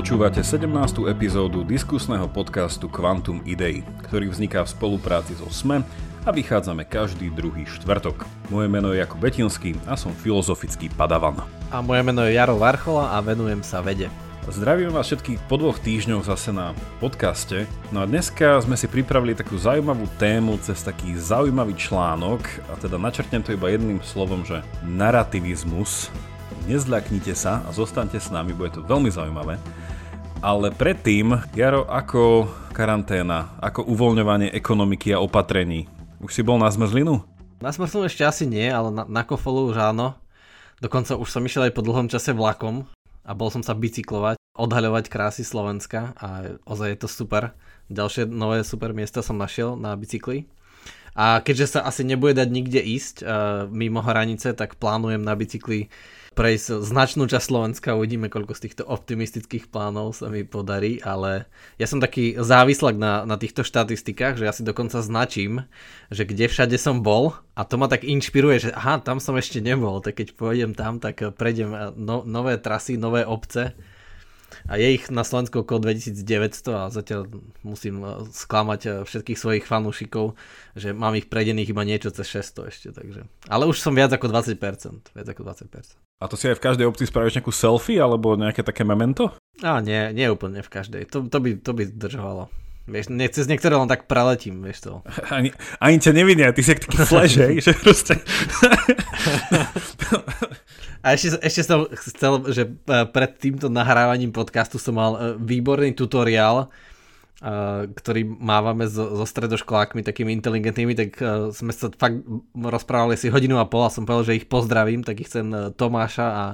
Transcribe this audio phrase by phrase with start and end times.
[0.00, 1.12] Počúvate 17.
[1.12, 5.84] epizódu diskusného podcastu Quantum Idei, ktorý vzniká v spolupráci so SME
[6.24, 8.24] a vychádzame každý druhý štvrtok.
[8.48, 11.44] Moje meno je Jakub Betinský a som filozofický padavan.
[11.68, 14.08] A moje meno je Jaro Varchola a venujem sa vede.
[14.48, 17.68] Zdravím vás všetkých po dvoch týždňoch zase na podcaste.
[17.92, 22.40] No a dneska sme si pripravili takú zaujímavú tému cez taký zaujímavý článok
[22.72, 26.08] a teda načrtnem to iba jedným slovom, že narativizmus
[26.68, 29.56] nezľaknite sa a zostaňte s nami, bude to veľmi zaujímavé.
[30.40, 35.84] Ale predtým, Jaro, ako karanténa, ako uvoľňovanie ekonomiky a opatrení?
[36.16, 37.20] Už si bol na zmrzlinu?
[37.60, 40.16] Na zmrzlinu ešte asi nie, ale na, na kofolu už áno.
[40.80, 42.88] Dokonca už som išiel aj po dlhom čase vlakom
[43.20, 47.52] a bol som sa bicyklovať, odhaľovať krásy Slovenska a ozaj je to super.
[47.92, 50.48] Ďalšie nové super miesta som našiel na bicykli.
[51.12, 53.28] A keďže sa asi nebude dať nikde ísť uh,
[53.68, 55.92] mimo hranice, tak plánujem na bicykli
[56.30, 61.90] prejsť značnú časť Slovenska, uvidíme, koľko z týchto optimistických plánov sa mi podarí, ale ja
[61.90, 65.66] som taký závislak na, na týchto štatistikách, že ja si dokonca značím,
[66.08, 69.58] že kde všade som bol a to ma tak inšpiruje, že aha, tam som ešte
[69.58, 73.74] nebol, tak keď pôjdem tam, tak prejdem no, nové trasy, nové obce
[74.70, 77.26] a je ich na Slovensku okolo 2900 a zatiaľ
[77.66, 80.38] musím eh, sklamať eh, všetkých svojich fanúšikov,
[80.78, 83.26] že mám ich predených iba niečo cez 600 ešte, takže.
[83.48, 86.09] Ale už som viac ako 20%, viac ako 20%.
[86.20, 89.32] A to si aj v každej obci spravíš nejakú selfie alebo nejaké také memento?
[89.64, 91.08] Á, nie, nie úplne v každej.
[91.16, 92.52] To, to, by, to by zdržovalo.
[92.84, 94.92] Vieš, ne, cez niektoré len tak preletím, vieš to.
[95.36, 98.20] Ani, ani ťa nevidia, ty si taký flash, hej, že proste...
[101.00, 105.96] A ešte, ešte som chcel, že e, pred týmto nahrávaním podcastu som mal e, výborný
[105.96, 106.68] tutoriál,
[107.96, 111.10] ktorý mávame so, so stredoškolákmi takými inteligentnými, tak
[111.56, 112.20] sme sa fakt
[112.52, 116.28] rozprávali si hodinu a pol a som povedal, že ich pozdravím, tak ich chcem Tomáša
[116.28, 116.46] a,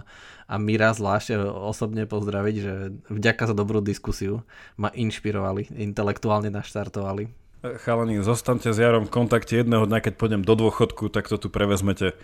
[0.47, 2.75] a Mira zvlášť osobne pozdraviť, že
[3.11, 4.47] vďaka za dobrú diskusiu
[4.79, 7.35] ma inšpirovali, intelektuálne naštartovali.
[7.83, 11.51] Chalani, zostaňte s Jarom v kontakte jedného dňa, keď pôjdem do dôchodku, tak to tu
[11.51, 12.15] prevezmete.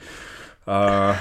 [0.62, 1.18] A,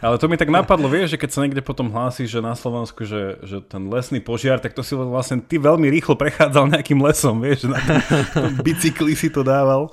[0.00, 3.04] ale to mi tak napadlo, vieš, že keď sa niekde potom hlási, že na Slovensku,
[3.04, 7.36] že, že ten lesný požiar, tak to si vlastne ty veľmi rýchlo prechádzal nejakým lesom,
[7.44, 8.00] vieš, na tom,
[8.32, 9.92] tom bicykli si to dával.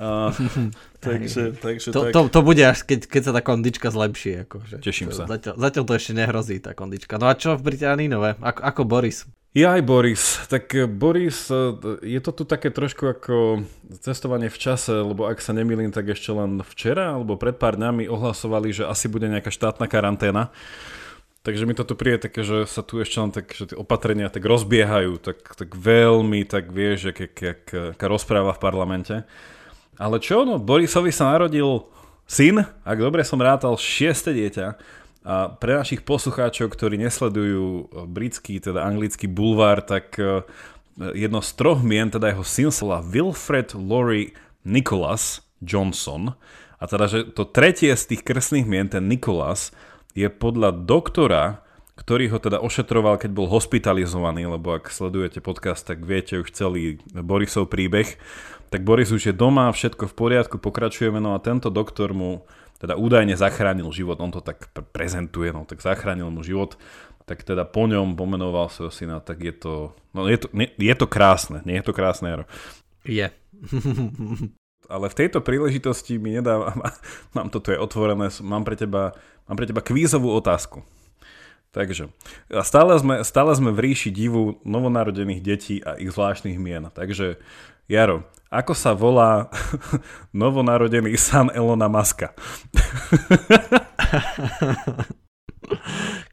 [0.00, 0.32] A,
[1.04, 2.12] takže, takže to, tak.
[2.16, 4.48] to, to bude až keď, keď sa tá kondička zlepší.
[4.48, 4.80] Akože.
[4.80, 5.24] Teším to, sa.
[5.28, 7.20] Zatiaľ, zatiaľ to ešte nehrozí tá kondička.
[7.20, 8.40] No a čo v Británii nové?
[8.40, 9.28] Ako, ako Boris?
[9.58, 10.38] Ja aj Boris.
[10.46, 11.74] Tak eh, Boris, eh,
[12.06, 13.66] je to tu také trošku ako
[13.98, 18.06] cestovanie v čase, lebo ak sa nemýlim, tak ešte len včera alebo pred pár dňami
[18.06, 20.54] ohlasovali, že asi bude nejaká štátna karanténa.
[21.42, 24.30] Takže mi to tu príde také, že sa tu ešte len tak, že tie opatrenia
[24.30, 29.16] tak rozbiehajú, tak, tak veľmi, tak vieš, jak, jak, jak rozpráva v parlamente.
[29.98, 31.88] Ale čo, no, Borisovi sa narodil
[32.30, 34.78] syn, ak dobre som rátal, šieste dieťa
[35.28, 40.40] a pre našich poslucháčov, ktorí nesledujú e, britský, teda anglický bulvár, tak e,
[41.12, 44.32] jedno z troch mien, teda jeho syn sa Wilfred Laurie
[44.64, 46.32] Nicholas Johnson.
[46.80, 49.68] A teda, že to tretie z tých krstných mien, ten Nicholas,
[50.16, 51.60] je podľa doktora,
[52.00, 57.04] ktorý ho teda ošetroval, keď bol hospitalizovaný, lebo ak sledujete podcast, tak viete už celý
[57.12, 58.16] Borisov príbeh.
[58.72, 62.94] Tak Boris už je doma, všetko v poriadku, pokračujeme, no a tento doktor mu teda
[62.94, 66.78] údajne zachránil život, on to tak prezentuje, no tak zachránil mu život,
[67.28, 69.74] tak teda po ňom pomenoval svojho syna, tak je to,
[70.16, 72.44] no je to, nie, je to krásne, nie je to krásne, Jaro?
[73.04, 73.28] Je.
[74.88, 76.72] Ale v tejto príležitosti mi nedá,
[77.36, 79.12] mám to tu je otvorené, mám pre teba,
[79.44, 80.80] mám pre teba kvízovú otázku.
[81.68, 82.08] Takže,
[82.48, 86.88] a stále sme, stále sme v ríši divu novonarodených detí a ich zvláštnych mien.
[86.88, 87.36] Takže,
[87.92, 89.52] Jaro, ako sa volá
[90.40, 92.32] novonarodený san Elona Maska?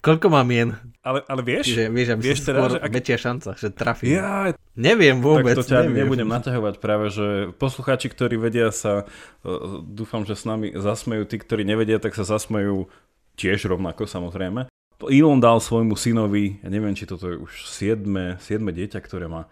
[0.05, 0.69] Koľko mám mien?
[1.05, 1.75] Ale, ale vieš?
[1.75, 2.91] Čiže, vieš, aby vieš teda, že ak...
[2.93, 4.17] väčšia šanca, že trafím.
[4.17, 4.53] Ja...
[4.75, 5.55] Neviem vôbec.
[5.55, 6.05] Tak to ťa neviem.
[6.05, 9.07] nebudem naťahovať práve, že poslucháči, ktorí vedia sa,
[9.41, 9.49] e,
[9.87, 12.91] dúfam, že s nami zasmejú, tí, ktorí nevedia, tak sa zasmejú
[13.39, 14.67] tiež rovnako samozrejme.
[15.05, 19.47] Elon dal svojmu synovi, ja neviem, či toto je už 7, 7 dieťa, ktoré má,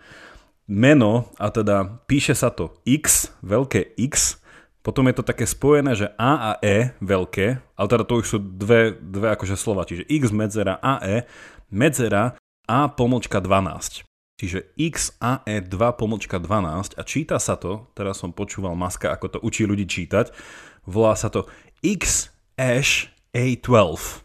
[0.68, 4.44] meno, a teda píše sa to X, veľké X,
[4.84, 7.48] potom je to také spojené, že A a E veľké,
[7.80, 11.24] ale teda to už sú dve, dve akože slova, čiže X medzera A E,
[11.72, 12.36] medzera
[12.68, 14.04] A pomočka 12.
[14.34, 19.08] Čiže X A E 2 pomočka 12 a číta sa to, teraz som počúval Maska,
[19.16, 20.36] ako to učí ľudí čítať,
[20.84, 21.48] volá sa to
[21.80, 22.28] X
[22.60, 24.23] Ash A12.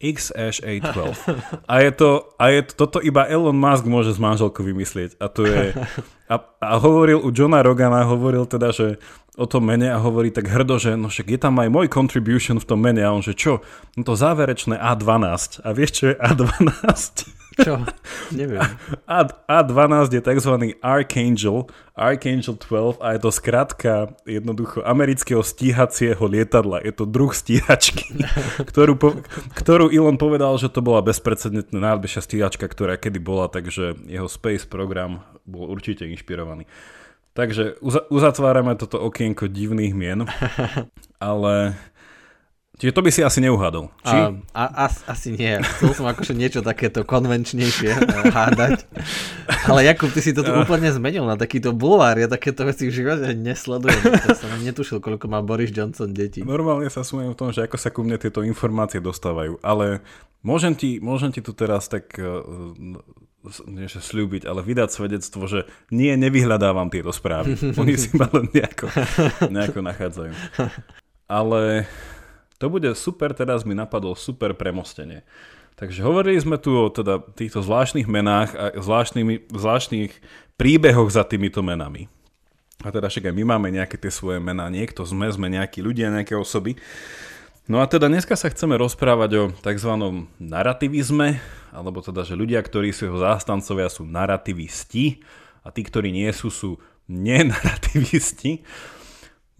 [0.00, 1.68] XH812.
[1.68, 5.20] A je to, a je to, toto iba Elon Musk môže s manželkou vymyslieť.
[5.20, 5.76] A to je...
[6.30, 9.02] A, a hovoril u Johna Rogana, hovoril teda, že
[9.34, 12.62] o tom mene a hovorí tak hrdo, že no však je tam aj môj contribution
[12.62, 13.02] v tom mene.
[13.02, 13.66] A on, že čo?
[13.98, 15.66] No to záverečné A12.
[15.66, 17.39] A vieš, čo je A12?
[17.60, 17.74] Čo?
[18.32, 18.62] Neviem.
[19.04, 20.54] A, A12 je tzv.
[20.80, 23.92] Archangel, Archangel 12 a je to skratka
[24.24, 26.80] jednoducho amerického stíhacieho lietadla.
[26.80, 28.24] Je to druh stíhačky,
[28.70, 29.08] ktorú, po,
[29.58, 34.64] ktorú Elon povedal, že to bola bezprecedentná najlepšia stíhačka, ktorá kedy bola, takže jeho space
[34.64, 36.64] program bol určite inšpirovaný.
[37.30, 37.78] Takže
[38.10, 40.26] uzatvárame toto okienko divných mien,
[41.22, 41.78] ale
[42.80, 43.92] Čiže to by si asi neuhadol.
[44.08, 44.16] Či?
[44.16, 45.60] A, a, as, asi nie.
[45.60, 48.88] Chcel som akože niečo takéto konvenčnejšie eh, hádať.
[49.68, 52.16] Ale Jakub, ty si to tu úplne zmenil na takýto bulvár.
[52.16, 54.00] Ja takéto veci v živote nesledujem.
[54.24, 56.40] Ja som netušil, koľko má Boris Johnson detí.
[56.40, 59.60] Normálne sa smujem v tom, že ako sa ku mne tieto informácie dostávajú.
[59.60, 60.00] Ale
[60.40, 62.72] môžem ti, môžem ti tu teraz tak uh,
[63.68, 67.56] nie že slúbiť, ale vydať svedectvo, že nie, nevyhľadávam tieto správy.
[67.80, 68.88] Oni si ma len nejako,
[69.48, 70.32] nejako nachádzajú.
[71.30, 71.84] Ale
[72.60, 75.24] to bude super, teraz mi napadlo super premostenie.
[75.80, 78.64] Takže hovorili sme tu o teda týchto zvláštnych menách a
[79.48, 80.12] zvláštnych
[80.60, 82.12] príbehoch za týmito menami.
[82.84, 86.12] A teda však aj my máme nejaké tie svoje mená, niekto sme, sme nejakí ľudia,
[86.12, 86.76] nejaké osoby.
[87.64, 89.92] No a teda dneska sa chceme rozprávať o tzv.
[90.36, 91.40] narativizme,
[91.72, 95.24] alebo teda, že ľudia, ktorí sú jeho zástancovia, sú narativisti
[95.64, 96.76] a tí, ktorí nie sú, sú
[97.08, 98.64] nenarativisti.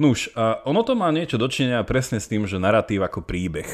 [0.01, 3.69] Nuž, a ono to má niečo dočinenia presne s tým, že narratív ako príbeh.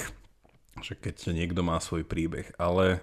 [0.83, 2.51] Že keď niekto má svoj príbeh.
[2.59, 2.99] Ale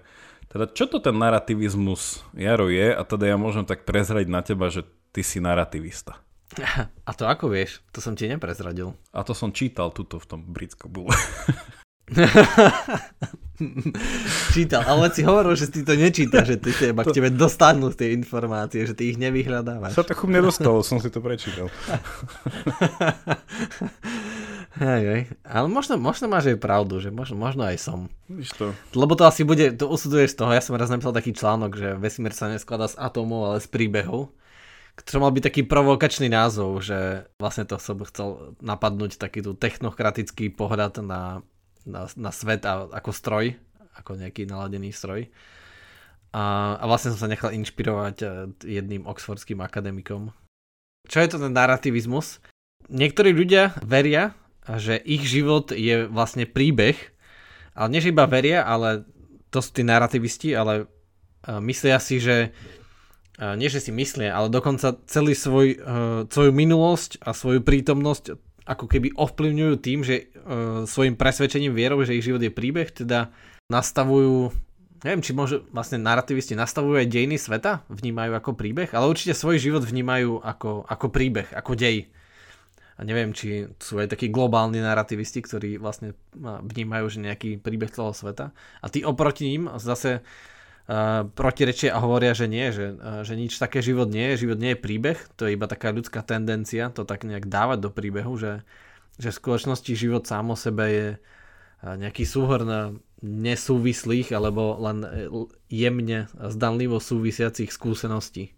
[0.52, 2.92] teda čo to ten narrativizmus, Jaro, je?
[2.92, 4.84] A teda ja môžem tak prezradiť na teba, že
[5.16, 6.20] ty si narrativista.
[7.08, 7.80] A to ako vieš?
[7.96, 8.92] To som ti neprezradil.
[9.16, 11.16] A to som čítal tuto v tom britskom bule.
[14.54, 18.12] Čítal, ale si hovoril, že ty to nečítaš, že ty teba k tebe dostanú tie
[18.12, 19.94] informácie, že ty ich nevyhľadávaš.
[19.94, 21.70] Sa to ku mne dostalo, som si to prečítal.
[24.84, 25.22] hej, hej.
[25.46, 28.10] Ale možno, možno máš aj pravdu, že možno, možno aj som.
[28.58, 28.74] To.
[28.98, 31.90] Lebo to asi bude, to usuduješ z toho, ja som raz napísal taký článok, že
[31.96, 34.34] vesmír sa neskladá z atómov, ale z príbehov
[34.94, 40.54] ktorý mal byť taký provokačný názov, že vlastne to som chcel napadnúť taký tu technokratický
[40.54, 41.42] pohľad na
[41.86, 43.46] na, na svet a, ako stroj,
[43.98, 45.30] ako nejaký naladený stroj.
[46.34, 48.28] A, a vlastne som sa nechal inšpirovať e,
[48.66, 50.34] jedným oxfordským akademikom.
[51.06, 52.42] Čo je to ten narrativizmus?
[52.90, 54.34] Niektorí ľudia veria,
[54.66, 56.98] že ich život je vlastne príbeh,
[57.78, 59.06] ale nie, že iba veria, ale
[59.54, 60.90] to sú tí narrativisti, ale
[61.46, 62.50] e, myslia si, že
[63.38, 65.78] e, nie, že si myslia, ale dokonca celý svoj,
[66.34, 72.16] svoju minulosť a svoju prítomnosť ako keby ovplyvňujú tým, že uh, svojim presvedčením vierou, že
[72.16, 73.32] ich život je príbeh, teda
[73.68, 74.52] nastavujú,
[75.04, 79.60] neviem, či môže vlastne narrativisti nastavujú aj dejiny sveta, vnímajú ako príbeh, ale určite svoj
[79.60, 82.08] život vnímajú ako, ako príbeh, ako dej.
[82.94, 88.14] A neviem, či sú aj takí globálni narrativisti, ktorí vlastne vnímajú, že nejaký príbeh celého
[88.14, 88.54] sveta.
[88.54, 90.22] A tí oproti ním zase
[91.34, 94.84] protirečia a hovoria, že nie, že, že nič také život nie je, život nie je
[94.84, 98.68] príbeh, to je iba taká ľudská tendencia to tak nejak dávať do príbehu, že,
[99.16, 101.08] že v skutočnosti život sám o sebe je
[101.84, 105.08] nejaký súhrn nesúvislých alebo len
[105.72, 108.52] jemne zdanlivo súvisiacich skúseností.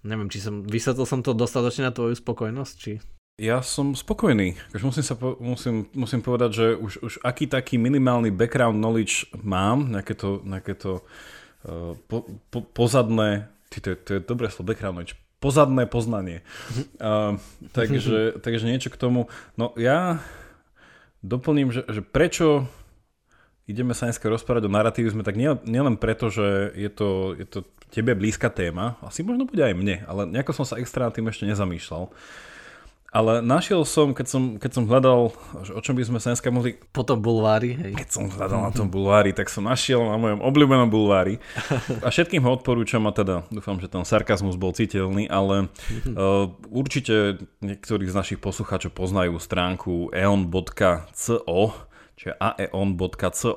[0.00, 3.04] Neviem, či som, vysvetlil som to dostatočne na tvoju spokojnosť, či
[3.40, 4.52] ja som spokojný.
[4.84, 9.88] Musím, sa po, musím, musím povedať, že už, už aký taký minimálny background knowledge mám,
[9.88, 11.00] nejaké to, nejaké to
[11.64, 16.44] uh, po, po, pozadné, ty, to, je, to je dobré slovo, background knowledge, pozadné poznanie.
[17.00, 17.40] Uh,
[17.72, 19.32] takže, takže niečo k tomu.
[19.56, 20.20] No ja
[21.24, 22.68] doplním, že, že prečo
[23.64, 27.58] ideme sa dneska rozprávať o narrativizme, tak nielen nie preto, že je to, je to
[27.88, 31.30] tebe blízka téma, asi možno bude aj mne, ale nejako som sa extra na tým
[31.30, 32.10] ešte nezamýšľal.
[33.10, 36.78] Ale našiel som, keď som, keď som hľadal, o čom by sme sa dneska mohli...
[36.94, 37.92] Po tom bulvári, hej.
[37.98, 41.42] Keď som hľadal na tom bulvári, tak som našiel na mojom obľúbenom bulvári.
[42.06, 47.42] A všetkým ho odporúčam a teda dúfam, že ten sarkazmus bol citeľný, ale uh, určite
[47.58, 51.60] niektorí z našich poslucháčov poznajú stránku eon.co,
[52.14, 53.50] čiže aeon.co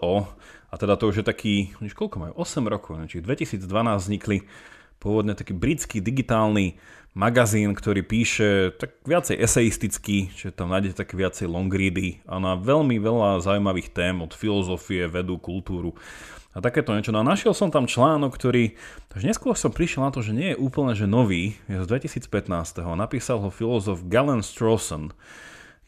[0.73, 3.69] a teda to už je taký, už koľko majú, 8 rokov, čiže v 2012
[4.01, 4.49] vznikli
[4.97, 6.81] pôvodne taký britský digitálny
[7.13, 12.57] magazín, ktorý píše tak viacej eseisticky, čiže tam nájdete také viacej long ready a na
[12.57, 15.93] veľmi veľa zaujímavých tém od filozofie, vedu, kultúru
[16.53, 17.13] a takéto niečo.
[17.13, 18.77] No a našiel som tam článok, ktorý,
[19.13, 22.81] takže neskôr som prišiel na to, že nie je úplne že nový, je z 2015.
[22.97, 25.13] Napísal ho filozof Galen Strawson,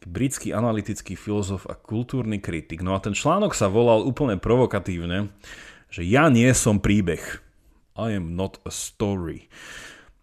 [0.05, 2.86] britský analytický filozof a kultúrny kritik.
[2.86, 5.34] No a ten článok sa volal úplne provokatívne,
[5.89, 7.41] že ja nie som príbeh.
[7.98, 9.50] I am not a story.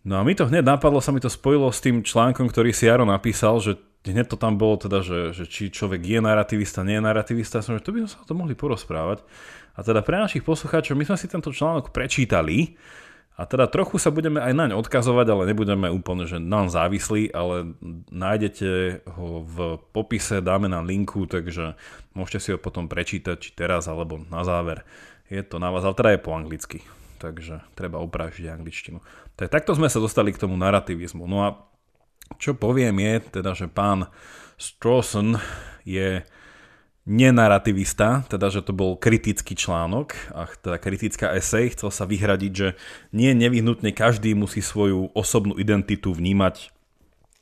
[0.03, 2.91] No a mi to hneď napadlo, sa mi to spojilo s tým článkom, ktorý si
[2.91, 6.99] Jaro napísal, že hneď to tam bolo teda, že, že či človek je narrativista, nie
[6.99, 9.23] je narrativista, som, že to by sme sa o tom mohli porozprávať.
[9.79, 12.75] A teda pre našich poslucháčov, my sme si tento článok prečítali,
[13.33, 17.73] a teda trochu sa budeme aj naň odkazovať, ale nebudeme úplne, že nám závislí, ale
[18.13, 19.57] nájdete ho v
[19.97, 21.73] popise, dáme na linku, takže
[22.13, 24.85] môžete si ho potom prečítať, či teraz, alebo na záver.
[25.33, 26.79] Je to na vás, ale teda je po anglicky,
[27.25, 29.01] takže treba opraviť angličtinu.
[29.37, 31.25] Tak takto sme sa dostali k tomu narrativizmu.
[31.25, 31.49] No a
[32.37, 34.09] čo poviem je, teda, že pán
[34.57, 35.41] Strawson
[35.83, 36.25] je
[37.03, 42.79] nenarativista, teda že to bol kritický článok, a teda kritická esej, chcel sa vyhradiť, že
[43.11, 46.71] nie nevyhnutne každý musí svoju osobnú identitu vnímať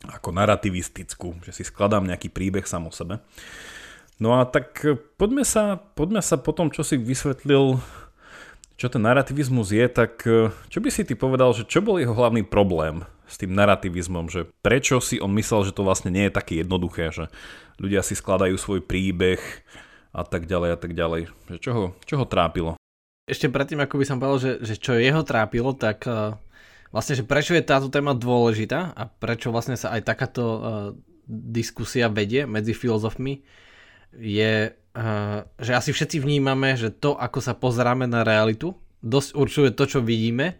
[0.08, 3.20] ako narativistickú, že si skladám nejaký príbeh sám o sebe.
[4.16, 4.80] No a tak
[5.20, 7.76] poďme sa, poďme sa po tom, čo si vysvetlil,
[8.80, 10.24] čo ten narativizmus je, tak
[10.72, 14.48] čo by si ty povedal, že čo bol jeho hlavný problém s tým narativizmom, že
[14.64, 17.28] prečo si on myslel, že to vlastne nie je také jednoduché, že
[17.76, 19.38] ľudia si skladajú svoj príbeh
[20.16, 21.28] a tak ďalej a tak ďalej.
[21.52, 22.80] Že čo, ho, čo ho trápilo?
[23.28, 26.34] Ešte predtým, ako by som povedal, že, že čo jeho trápilo, tak uh,
[26.90, 30.60] vlastne, že prečo je táto téma dôležitá a prečo vlastne sa aj takáto uh,
[31.30, 33.46] diskusia vedie medzi filozofmi,
[34.18, 34.74] je,
[35.60, 40.00] že asi všetci vnímame, že to, ako sa pozeráme na realitu, dosť určuje to, čo
[40.02, 40.58] vidíme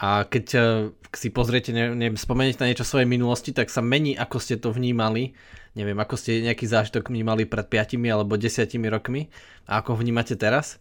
[0.00, 0.64] a keď uh,
[1.12, 4.72] si pozriete, ne, ne, spomeniete na niečo svojej minulosti, tak sa mení, ako ste to
[4.72, 5.36] vnímali.
[5.76, 9.30] Neviem, ako ste nejaký zážitok vnímali pred 5 alebo 10 rokmi
[9.68, 10.80] a ako vnímate teraz.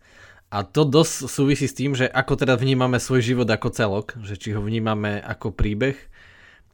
[0.49, 4.33] A to dosť súvisí s tým, že ako teda vnímame svoj život ako celok, že
[4.33, 5.93] či ho vnímame ako príbeh,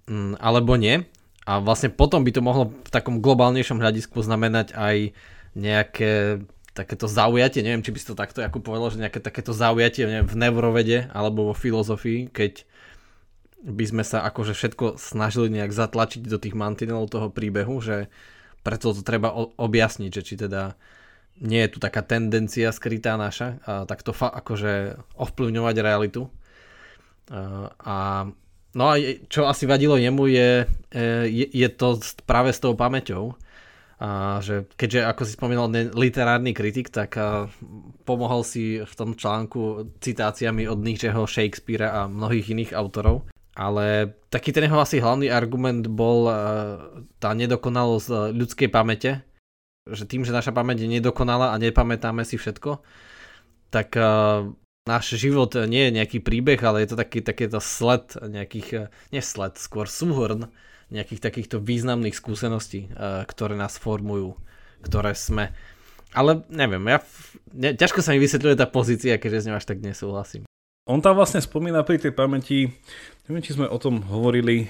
[0.08, 1.04] mm, alebo nie.
[1.44, 5.12] A vlastne potom by to mohlo v takom globálnejšom hľadisku znamenať aj
[5.56, 6.44] nejaké
[6.76, 10.28] takéto zaujatie, neviem, či by si to takto ako povedal, že nejaké takéto zaujatie neviem,
[10.28, 12.68] v neurovede alebo vo filozofii, keď
[13.66, 18.12] by sme sa akože všetko snažili nejak zatlačiť do tých mantinelov toho príbehu, že
[18.62, 20.76] preto to treba objasniť, že či teda
[21.42, 26.28] nie je tu taká tendencia skrytá naša, a takto fa- akože ovplyvňovať realitu.
[27.32, 27.96] A, a
[28.78, 28.96] no a
[29.28, 30.50] čo asi vadilo jemu je,
[30.94, 33.36] e, je, je to práve s tou pamäťou,
[33.96, 37.16] a že keďže, ako si spomínal, literárny kritik, tak
[38.04, 43.32] pomohol si v tom článku citáciami od Nietzscheho, Shakespearea a mnohých iných autorov.
[43.56, 46.28] Ale taký ten jeho asi hlavný argument bol
[47.24, 49.24] tá nedokonalosť ľudskej pamäte,
[49.88, 52.84] že tým, že naša pamäť je nedokonalá a nepamätáme si všetko,
[53.72, 53.96] tak
[54.86, 59.58] náš život nie je nejaký príbeh, ale je to taký, takéto sled nejakých, nie sled,
[59.58, 60.54] skôr súhrn
[60.94, 64.38] nejakých takýchto významných skúseností, eh, ktoré nás formujú,
[64.86, 65.50] ktoré sme.
[66.14, 67.02] Ale neviem, ja,
[67.52, 70.46] ne, ťažko sa mi vysvetľuje tá pozícia, keďže s ňou až tak nesúhlasím.
[70.86, 72.70] On tam vlastne spomína pri tej pamäti,
[73.26, 74.70] neviem, či sme o tom hovorili,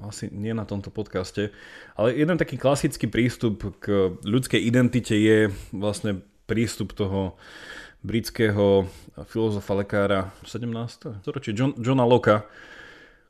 [0.00, 1.52] asi nie na tomto podcaste,
[2.00, 7.36] ale jeden taký klasický prístup k ľudskej identite je vlastne prístup toho
[8.00, 8.88] britského
[9.28, 11.20] filozofa, lekára 17.
[11.20, 12.40] storočí John, Johna Locke,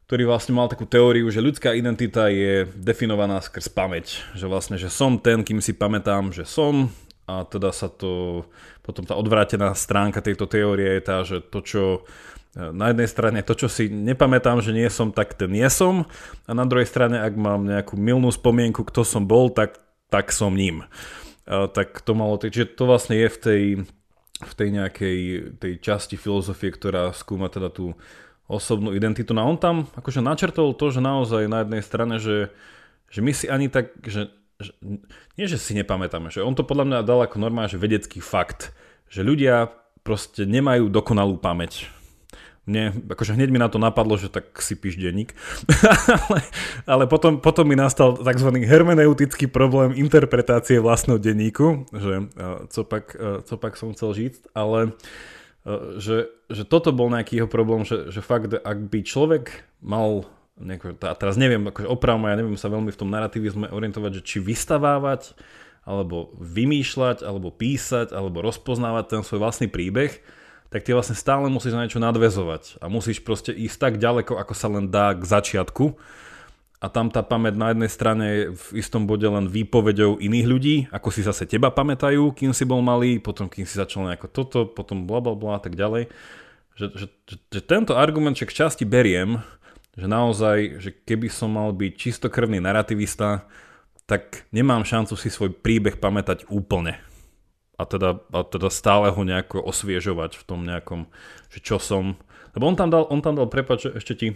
[0.07, 4.23] ktorý vlastne mal takú teóriu, že ľudská identita je definovaná skrz pamäť.
[4.35, 6.91] Že vlastne, že som ten, kým si pamätám, že som
[7.31, 8.43] a teda sa to,
[8.83, 11.83] potom tá odvrátená stránka tejto teórie je tá, že to, čo
[12.59, 16.11] e, na jednej strane to, čo si nepamätám, že nie som, tak ten nie som
[16.47, 19.79] a na druhej strane, ak mám nejakú milnú spomienku, kto som bol, tak,
[20.11, 20.83] tak som ním.
[21.47, 23.63] A, tak to malo, čiže to vlastne je v tej,
[24.41, 25.19] v tej nejakej
[25.61, 27.93] tej časti filozofie, ktorá skúma teda tú
[28.51, 29.31] osobnú identitu.
[29.31, 32.51] No a on tam akože načrtol to, že naozaj na jednej strane, že,
[33.13, 34.75] že my si ani tak, že, že
[35.39, 38.75] nie, že si nepamätáme, že on to podľa mňa dal ako normálne, že vedecký fakt,
[39.07, 39.71] že ľudia
[40.03, 41.87] proste nemajú dokonalú pamäť.
[42.71, 45.35] Mne, akože hneď mi na to napadlo, že tak si píš denník,
[46.31, 46.47] ale,
[46.87, 48.63] ale potom, potom mi nastal tzv.
[48.63, 52.31] hermeneutický problém interpretácie vlastného denníku, že
[52.71, 57.43] co pak, co pak som chcel žiť, ale uh, E, že, že toto bol nejaký
[57.43, 59.45] jeho problém, že, že fakt, ak by človek
[59.85, 60.25] mal
[60.61, 64.23] nejako, a teraz neviem, akože opravom, ja neviem sa veľmi v tom narrativizme orientovať, že
[64.25, 65.37] či vystavávať,
[65.85, 70.13] alebo vymýšľať, alebo písať, alebo rozpoznávať ten svoj vlastný príbeh,
[70.71, 74.55] tak ty vlastne stále musíš na niečo nadvezovať a musíš proste ísť tak ďaleko, ako
[74.55, 75.99] sa len dá k začiatku
[76.81, 80.77] a tam tá pamäť na jednej strane je v istom bode len výpovedou iných ľudí,
[80.89, 84.59] ako si zase teba pamätajú, kým si bol malý, potom kým si začal nejako toto,
[84.65, 86.09] potom bla bla bla a tak ďalej.
[86.79, 89.45] Že, že, že, že tento argument však časti beriem,
[89.93, 93.45] že naozaj, že keby som mal byť čistokrvný narrativista,
[94.09, 97.10] tak nemám šancu si svoj príbeh pamätať úplne.
[97.81, 101.09] A teda, a teda stále ho nejako osviežovať v tom nejakom,
[101.49, 102.21] že čo som.
[102.53, 104.29] Lebo on tam dal, on tam dal prepáč, ešte ti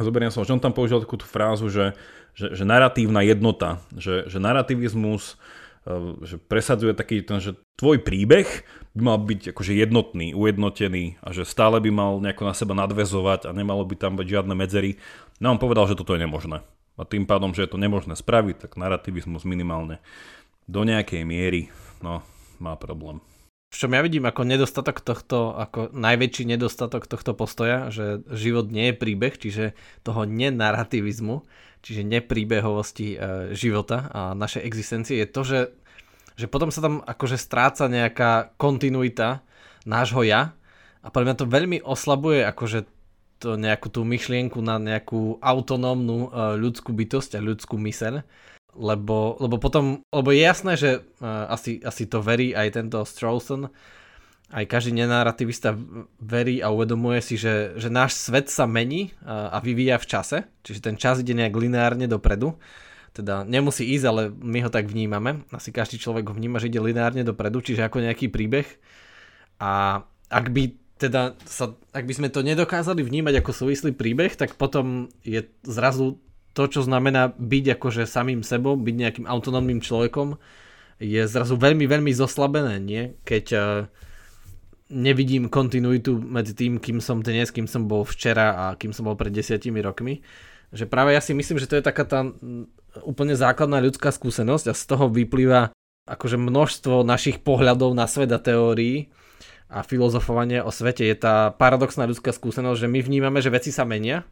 [0.00, 1.92] zoberiem som, že on tam použil takú tú frázu, že,
[2.32, 5.36] že, že narratívna jednota, že, že narrativizmus
[5.84, 8.46] e, že presadzuje taký ten, že tvoj príbeh
[8.96, 13.50] by mal byť akože jednotný, ujednotený a že stále by mal nejako na seba nadvezovať
[13.50, 14.96] a nemalo by tam byť žiadne medzery.
[15.42, 16.64] No on povedal, že toto je nemožné.
[17.00, 20.04] A tým pádom, že je to nemožné spraviť, tak narrativizmus minimálne
[20.68, 21.72] do nejakej miery
[22.04, 22.22] no,
[22.60, 23.18] má problém.
[23.70, 28.90] V čom ja vidím ako nedostatok tohto, ako najväčší nedostatok tohto postoja, že život nie
[28.90, 31.46] je príbeh, čiže toho nenarrativizmu,
[31.78, 33.16] čiže nepríbehovosti e,
[33.54, 35.60] života a našej existencie je to, že,
[36.34, 39.46] že potom sa tam akože stráca nejaká kontinuita
[39.86, 40.58] nášho ja
[41.00, 42.90] a pre mňa to veľmi oslabuje akože
[43.40, 48.26] to nejakú tú myšlienku na nejakú autonómnu e, ľudskú bytosť a ľudskú myseľ
[48.76, 53.70] lebo, lebo potom, lebo je jasné, že uh, asi, asi to verí aj tento Strawson,
[54.50, 55.78] aj každý nenarativista
[56.18, 60.38] verí a uvedomuje si, že, že náš svet sa mení a, a vyvíja v čase,
[60.66, 62.58] čiže ten čas ide nejak lineárne dopredu,
[63.14, 66.82] teda nemusí ísť, ale my ho tak vnímame, asi každý človek ho vníma, že ide
[66.82, 68.66] lineárne dopredu, čiže ako nejaký príbeh.
[69.62, 74.60] A ak by teda sa, ak by sme to nedokázali vnímať ako súvislý príbeh, tak
[74.60, 76.20] potom je zrazu
[76.52, 80.38] to, čo znamená byť akože samým sebou, byť nejakým autonómnym človekom,
[81.00, 83.16] je zrazu veľmi, veľmi zoslabené, nie?
[83.24, 83.88] Keď uh,
[84.90, 89.14] nevidím kontinuitu medzi tým, kým som dnes, kým som bol včera a kým som bol
[89.14, 90.20] pred desiatimi rokmi.
[90.74, 92.26] Že práve ja si myslím, že to je taká tá
[93.06, 95.70] úplne základná ľudská skúsenosť a z toho vyplýva
[96.10, 99.14] akože množstvo našich pohľadov na svet a teórií
[99.70, 101.06] a filozofovanie o svete.
[101.06, 104.26] Je tá paradoxná ľudská skúsenosť, že my vnímame, že veci sa menia,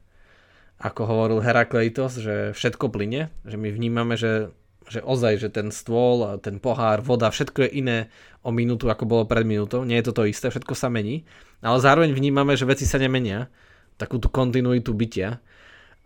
[0.79, 4.55] ako hovoril Herakleitos, že všetko plyne, že my vnímame, že,
[4.87, 7.99] že ozaj, že ten stôl, ten pohár, voda, všetko je iné
[8.47, 9.83] o minútu, ako bolo pred minútou.
[9.83, 11.27] Nie je to to isté, všetko sa mení.
[11.59, 13.51] Ale zároveň vnímame, že veci sa nemenia.
[13.99, 15.43] Takú tú kontinuitu bytia.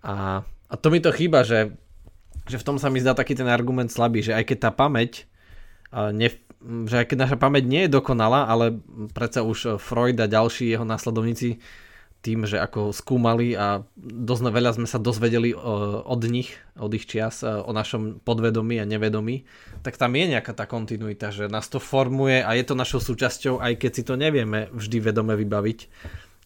[0.00, 1.76] A, a to mi to chýba, že,
[2.48, 5.28] že v tom sa mi zdá taký ten argument slabý, že aj keď tá pamäť,
[5.92, 6.32] ne,
[6.88, 8.80] že aj keď naša pamäť nie je dokonalá, ale
[9.12, 11.60] predsa už Freud a ďalší jeho následovníci
[12.22, 15.58] tým, že ako skúmali a dosť veľa sme sa dozvedeli e,
[16.06, 19.42] od nich, od ich čias, e, o našom podvedomí a nevedomí,
[19.82, 23.58] tak tam je nejaká tá kontinuita, že nás to formuje a je to našou súčasťou,
[23.58, 25.78] aj keď si to nevieme vždy vedome vybaviť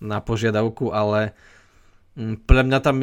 [0.00, 1.36] na požiadavku, ale
[2.16, 2.96] mm, pre mňa tam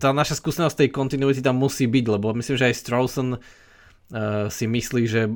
[0.00, 4.64] tá naša skúsenosť tej kontinuity tam musí byť, lebo myslím, že aj Strawson uh, si
[4.64, 5.28] myslí, že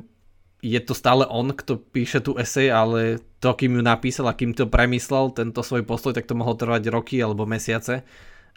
[0.65, 4.57] je to stále on, kto píše tu esej, ale to, kým ju napísal a kým
[4.57, 8.01] to premyslel, tento svoj postoj, tak to mohlo trvať roky alebo mesiace.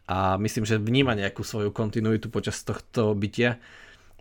[0.09, 3.61] A myslím, že vníma nejakú svoju kontinuitu počas tohto bytia,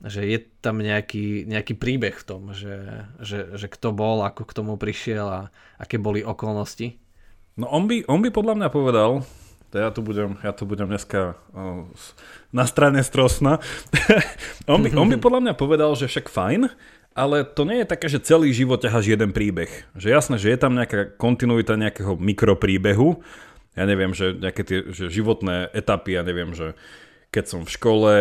[0.04, 4.56] že je tam nejaký, nejaký príbeh v tom, že, že, že kto bol, ako k
[4.60, 5.42] tomu prišiel a
[5.80, 7.00] aké boli okolnosti.
[7.56, 9.24] No on by, on by podľa mňa povedal,
[9.72, 11.40] to ja tu budem, ja tu budem dneska
[12.52, 13.64] na strane strosna.
[14.68, 16.68] on, by, on by podľa mňa povedal, že však fajn,
[17.18, 19.90] ale to nie je také, že celý život ťaháš jeden príbeh.
[19.98, 23.26] Že jasné, že je tam nejaká kontinuita nejakého mikropríbehu,
[23.74, 26.78] ja neviem, že nejaké tie že životné etapy, ja neviem, že
[27.28, 28.14] keď som v škole,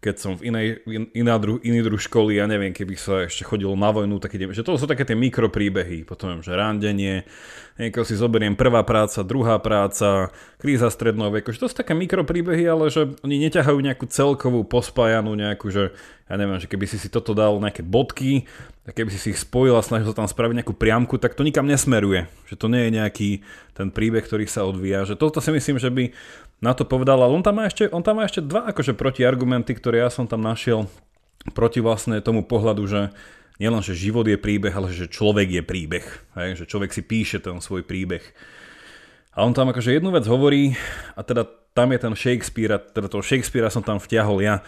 [0.00, 3.44] keď som v inej, in, iná dru, iný druh školy, ja neviem, keby sa ešte
[3.44, 7.28] chodilo na vojnu, tak idem, že to sú také tie mikropríbehy, potom že randenie,
[7.76, 12.64] niekoho si zoberiem prvá práca, druhá práca, kríza stredného veku, že to sú také mikropríbehy,
[12.64, 15.92] ale že oni neťahajú nejakú celkovú pospájanú nejakú, že
[16.24, 18.48] ja neviem, že keby si si toto dal nejaké bodky,
[18.88, 21.44] tak keby si si ich spojil a snažil sa tam spraviť nejakú priamku, tak to
[21.44, 22.32] nikam nesmeruje.
[22.48, 23.30] Že to nie je nejaký
[23.76, 25.04] ten príbeh, ktorý sa odvíja.
[25.04, 26.16] Že toto si myslím, že by
[26.64, 29.76] na to povedal, ale on tam má ešte, on tam má ešte dva akože protiargumenty,
[29.76, 30.88] ktoré ja som tam našiel
[31.52, 33.12] proti vlastne tomu pohľadu, že
[33.60, 36.06] nielen, že život je príbeh, ale že človek je príbeh.
[36.40, 36.64] Hej?
[36.64, 38.24] Že človek si píše ten svoj príbeh.
[39.34, 40.78] A on tam akože jednu vec hovorí,
[41.18, 41.42] a teda
[41.74, 44.62] tam je ten Shakespeare, a teda toho Shakespearea som tam vťahol ja,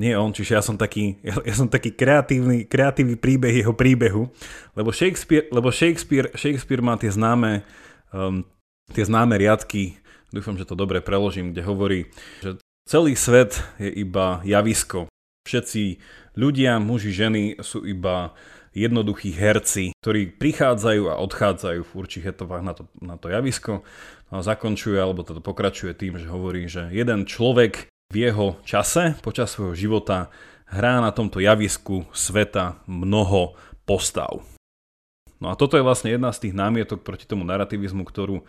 [0.00, 4.32] nie on, čiže ja som taký, ja, som taký kreatívny, kreatívny príbeh jeho príbehu,
[4.72, 7.68] lebo Shakespeare, lebo Shakespeare, Shakespeare má tie známe,
[8.16, 8.48] um,
[8.96, 10.00] tie známe riadky,
[10.32, 12.00] dúfam, že to dobre preložím, kde hovorí,
[12.40, 12.56] že
[12.88, 15.04] celý svet je iba javisko.
[15.44, 16.00] Všetci
[16.32, 18.32] ľudia, muži, ženy sú iba
[18.76, 23.86] jednoduchí herci, ktorí prichádzajú a odchádzajú v určitých etapách na to, na to javisko.
[24.28, 29.16] No a zakončuje, alebo toto pokračuje tým, že hovorí, že jeden človek v jeho čase,
[29.20, 30.32] počas svojho života,
[30.68, 33.56] hrá na tomto javisku sveta mnoho
[33.88, 34.44] postav.
[35.38, 38.42] No a toto je vlastne jedna z tých námietok proti tomu narrativizmu, ktorú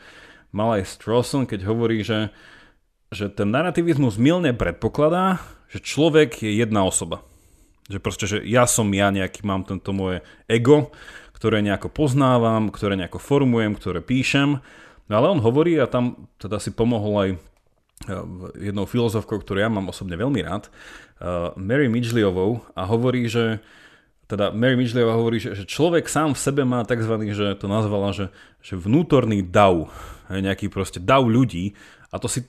[0.50, 2.34] mal aj Strawson, keď hovorí, že,
[3.14, 5.38] že ten narrativizmus milne predpokladá,
[5.70, 7.22] že človek je jedna osoba.
[7.90, 10.94] Že proste, že ja som ja nejaký, mám tento moje ego,
[11.34, 14.62] ktoré nejako poznávam, ktoré nejako formujem, ktoré píšem.
[15.10, 17.30] No ale on hovorí a tam teda si pomohol aj
[18.56, 20.72] jednou filozofkou, ktorú ja mám osobne veľmi rád,
[21.60, 23.60] Mary Midgleyovou a hovorí, že
[24.30, 27.12] teda Mary Midgleyová hovorí, že, že človek sám v sebe má tzv.
[27.34, 28.32] že to nazvala, že,
[28.64, 29.92] že vnútorný dav,
[30.30, 31.76] nejaký proste dav ľudí
[32.14, 32.46] a to si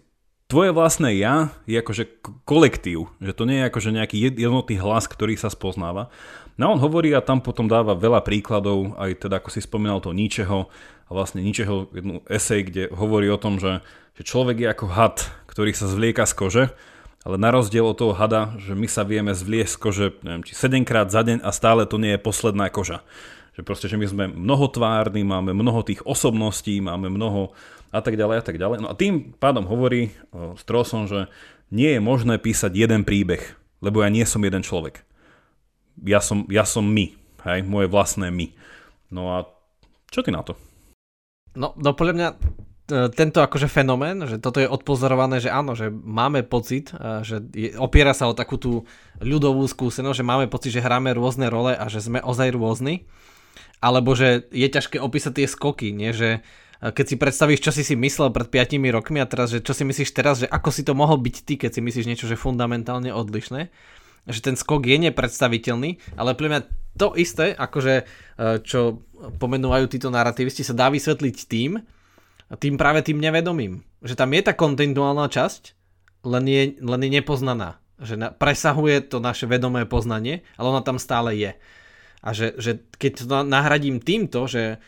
[0.50, 2.04] tvoje vlastné ja je akože
[2.42, 6.10] kolektív, že to nie je akože nejaký jednotný hlas, ktorý sa spoznáva.
[6.58, 10.10] No on hovorí a tam potom dáva veľa príkladov, aj teda ako si spomínal to
[10.10, 10.66] ničeho,
[11.06, 13.80] a vlastne ničeho jednu esej, kde hovorí o tom, že,
[14.18, 16.64] že človek je ako had, ktorý sa zvlieka z kože
[17.20, 20.56] ale na rozdiel od toho hada, že my sa vieme zvliesť z kože, neviem, či
[20.56, 23.04] 7 krát za deň a stále to nie je posledná koža.
[23.52, 27.52] Že proste, že my sme mnohotvárni, máme mnoho tých osobností, máme mnoho
[27.90, 28.78] a tak ďalej a tak ďalej.
[28.82, 30.14] No a tým pádom hovorí
[30.58, 31.26] Stroson, že
[31.70, 33.42] nie je možné písať jeden príbeh,
[33.82, 35.02] lebo ja nie som jeden človek.
[36.06, 37.12] Ja som, ja som my,
[37.46, 38.50] hej, moje vlastné my.
[39.10, 39.36] No a
[40.08, 40.54] čo ty na to?
[41.58, 42.28] No, no podľa mňa
[42.90, 47.36] E, tento akože fenomén, že toto je odpozorované, že áno, že máme pocit, e, že
[47.54, 48.84] je, opiera sa o takú tú
[49.22, 53.06] ľudovú skúsenosť, že máme pocit, že hráme rôzne role a že sme ozaj rôzni,
[53.78, 56.10] alebo že je ťažké opísať tie skoky, nie?
[56.10, 56.40] že e,
[56.80, 59.84] keď si predstavíš, čo si si myslel pred 5 rokmi a teraz, že čo si
[59.84, 63.12] myslíš teraz, že ako si to mohol byť ty, keď si myslíš niečo, že fundamentálne
[63.12, 63.68] odlišné,
[64.24, 66.60] že ten skok je nepredstaviteľný, ale pre mňa
[66.96, 68.08] to isté, akože
[68.64, 69.04] čo
[69.36, 71.84] pomenúvajú títo narrativisti, sa dá vysvetliť tým,
[72.56, 73.84] tým práve tým nevedomým.
[74.00, 75.76] Že tam je tá kontinuálna časť,
[76.24, 77.78] len je, len je nepoznaná.
[78.00, 81.52] Že na, presahuje to naše vedomé poznanie, ale ona tam stále je.
[82.20, 84.80] A že, že keď to nahradím týmto, že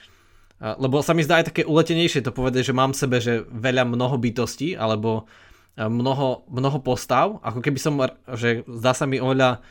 [0.62, 3.82] lebo sa mi zdá aj také uletenejšie to povedať, že mám v sebe že veľa
[3.82, 5.26] mnoho bytostí, alebo
[5.76, 7.96] mnoho, mnoho postav, ako keby som,
[8.36, 9.64] že zdá sa mi oveľa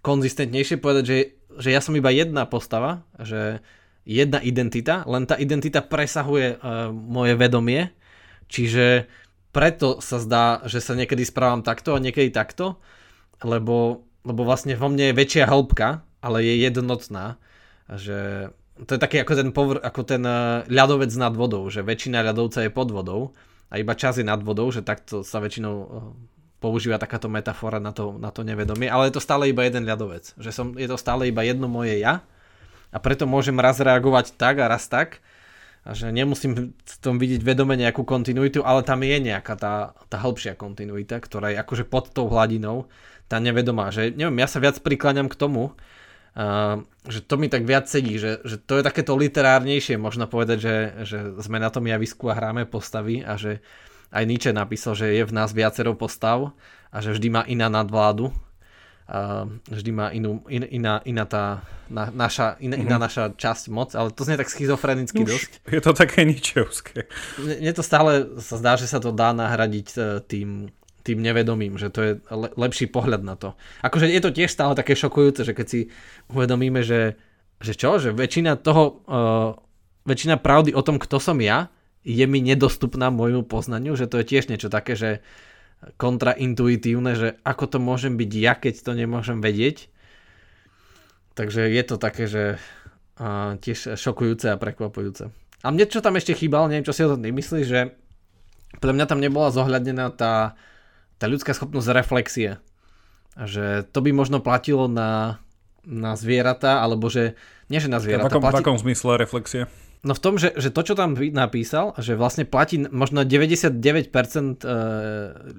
[0.00, 1.18] konzistentnejšie povedať, že,
[1.60, 3.62] že ja som iba jedna postava, že
[4.02, 7.94] jedna identita, len tá identita presahuje uh, moje vedomie,
[8.50, 9.06] čiže
[9.52, 12.80] preto sa zdá, že sa niekedy správam takto a niekedy takto,
[13.44, 17.36] lebo, lebo vlastne vo mne je väčšia hĺbka, ale je jednotná,
[17.92, 18.50] že
[18.86, 22.64] to je taký ako ten, povr, ako ten uh, ľadovec nad vodou, že väčšina ľadovca
[22.66, 23.36] je pod vodou
[23.72, 26.12] a iba čas je nad vodou, že takto sa väčšinou uh,
[26.62, 30.34] používa takáto metafora na to, na to nevedomie, ale je to stále iba jeden ľadovec,
[30.38, 32.22] že som, je to stále iba jedno moje ja
[32.94, 35.18] a preto môžem raz reagovať tak a raz tak
[35.82, 39.74] a že nemusím v tom vidieť vedome nejakú kontinuitu, ale tam je nejaká tá,
[40.06, 42.86] tá hĺbšia kontinuita, ktorá je akože pod tou hladinou,
[43.26, 45.74] tá nevedomá, že neviem, ja sa viac prikláňam k tomu,
[46.32, 50.58] Uh, že to mi tak viac sedí, že, že to je takéto literárnejšie, možno povedať,
[50.64, 53.60] že, že sme na tom javisku a hráme postavy a že
[54.08, 56.56] aj Nietzsche napísal, že je v nás viacero postav
[56.88, 58.32] a že vždy má iná nadvládu
[59.12, 63.04] uh, vždy má inú, in, iná, iná tá na, naša, in, iná mm-hmm.
[63.04, 65.50] naša časť moc, ale to znie tak schizofrenicky Už, dosť.
[65.68, 67.10] Je to také ničevské.
[67.40, 71.90] Mne to stále sa zdá, že sa to dá nahradiť e, tým, tým nevedomým, že
[71.90, 73.58] to je le, lepší pohľad na to.
[73.82, 75.80] Akože je to tiež stále také šokujúce, že keď si
[76.30, 77.18] uvedomíme, že,
[77.58, 79.58] že čo, že väčšina toho, uh,
[80.06, 81.70] väčšina pravdy o tom, kto som ja,
[82.02, 85.22] je mi nedostupná môjmu poznaniu, že to je tiež niečo také, že
[85.98, 89.90] kontraintuitívne, že ako to môžem byť ja, keď to nemôžem vedieť.
[91.34, 92.44] Takže je to také, že
[93.18, 95.34] a, tiež šokujúce a prekvapujúce.
[95.62, 97.80] A mne čo tam ešte chýbalo, neviem čo si o tom myslíš, že
[98.78, 100.58] pre mňa tam nebola zohľadnená tá,
[101.22, 102.58] tá ľudská schopnosť reflexie.
[103.38, 105.38] Že to by možno platilo na,
[105.86, 107.38] na zvieratá, alebo že,
[107.70, 108.26] nie že na zvieratá.
[108.26, 108.58] V akom, platí...
[108.58, 109.70] v akom zmysle reflexie?
[110.02, 114.66] No v tom, že, že to, čo tam napísal, že vlastne platí možno 99% e,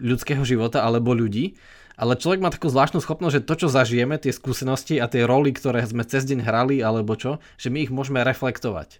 [0.03, 1.55] ľudského života alebo ľudí,
[1.95, 5.55] ale človek má takú zvláštnu schopnosť, že to, čo zažijeme, tie skúsenosti a tie roly,
[5.55, 8.99] ktoré sme cez deň hrali alebo čo, že my ich môžeme reflektovať.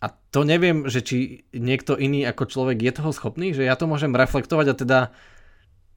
[0.00, 3.84] A to neviem, že či niekto iný ako človek je toho schopný, že ja to
[3.84, 4.98] môžem reflektovať a teda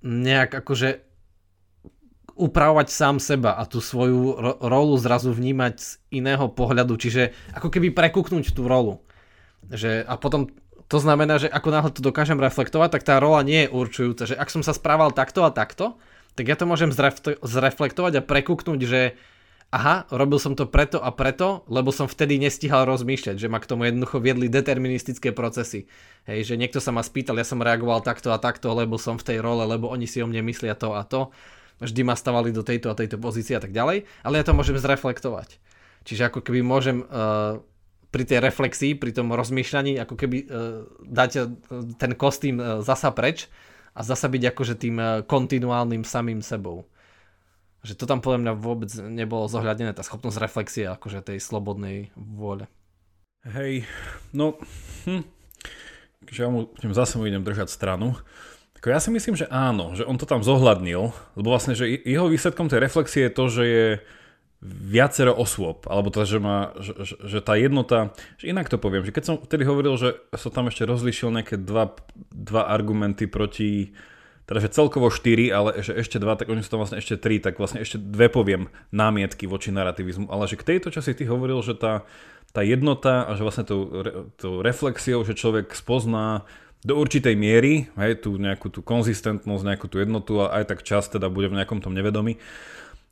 [0.03, 1.01] nejak akože
[2.33, 7.69] upravovať sám seba a tú svoju ro- rolu zrazu vnímať z iného pohľadu, čiže ako
[7.69, 8.99] keby prekúknúť tú rolu.
[9.69, 10.49] Že, a potom
[10.91, 14.35] to znamená, že ako náhle to dokážem reflektovať, tak tá rola nie je určujúca, že
[14.35, 15.95] ak som sa správal takto a takto,
[16.33, 19.01] tak ja to môžem zref- zreflektovať a prekúknúť, že
[19.73, 23.65] aha, robil som to preto a preto, lebo som vtedy nestihal rozmýšľať, že ma k
[23.65, 25.89] tomu jednoducho viedli deterministické procesy.
[26.29, 29.33] Hej, že niekto sa ma spýtal, ja som reagoval takto a takto, lebo som v
[29.33, 31.33] tej role, lebo oni si o mne myslia to a to
[31.81, 34.77] vždy ma stavali do tejto a tejto pozície a tak ďalej, ale ja to môžem
[34.77, 35.57] zreflektovať.
[36.05, 37.59] Čiže ako keby môžem uh,
[38.13, 41.43] pri tej reflexii, pri tom rozmýšľaní, ako keby uh, dať uh,
[41.97, 43.49] ten kostým uh, zasa preč
[43.97, 46.85] a zasa byť akože tým uh, kontinuálnym samým sebou.
[47.83, 52.71] Že to tam podľa mňa vôbec nebolo zohľadené, tá schopnosť reflexie akože tej slobodnej vôle.
[53.43, 53.83] Hej,
[54.31, 54.55] no,
[55.03, 55.27] hm,
[56.31, 58.15] že ja mu, zase mu idem držať stranu,
[58.83, 62.67] Ja si myslím, že áno, že on to tam zohľadnil, lebo vlastne, že jeho výsledkom
[62.67, 63.87] tej reflexie je to, že je
[64.63, 69.11] viacero osôb, alebo to, že, má, že, že tá jednota, že inak to poviem, že
[69.11, 71.91] keď som vtedy hovoril, že som tam ešte rozlišil nejaké dva,
[72.31, 73.91] dva argumenty proti,
[74.43, 77.39] teda že celkovo štyri, ale že ešte dva, tak oni sú tam vlastne ešte tri,
[77.39, 81.63] tak vlastne ešte dve poviem námietky voči narrativizmu, ale že k tejto časi ty hovoril,
[81.63, 82.03] že tá,
[82.51, 83.87] tá jednota a že vlastne tou,
[84.35, 86.43] tou reflexiou, že človek spozná
[86.83, 91.07] do určitej miery, hej, tú nejakú tú konzistentnosť, nejakú tú jednotu a aj tak čas
[91.07, 92.35] teda bude v nejakom tom nevedomí.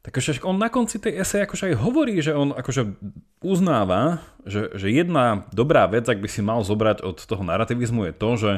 [0.01, 2.97] Tak ešte on na konci tej esej akože aj hovorí, že on akože
[3.45, 8.13] uznáva, že, že jedna dobrá vec, ak by si mal zobrať od toho narrativizmu je
[8.17, 8.51] to, že,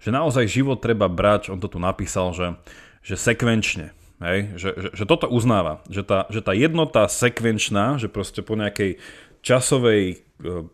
[0.00, 2.56] že naozaj život treba brať, on to tu napísal, že,
[3.00, 3.92] že sekvenčne.
[4.22, 4.56] Hej?
[4.56, 8.96] Že, že, že toto uznáva, že tá, že tá jednota sekvenčná, že proste po nejakej
[9.44, 10.16] časovej e,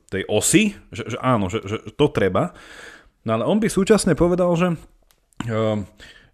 [0.09, 2.55] tej osy, že, že áno, že, že to treba,
[3.23, 4.69] No ale on by súčasne povedal, že,
[5.47, 5.87] ehm,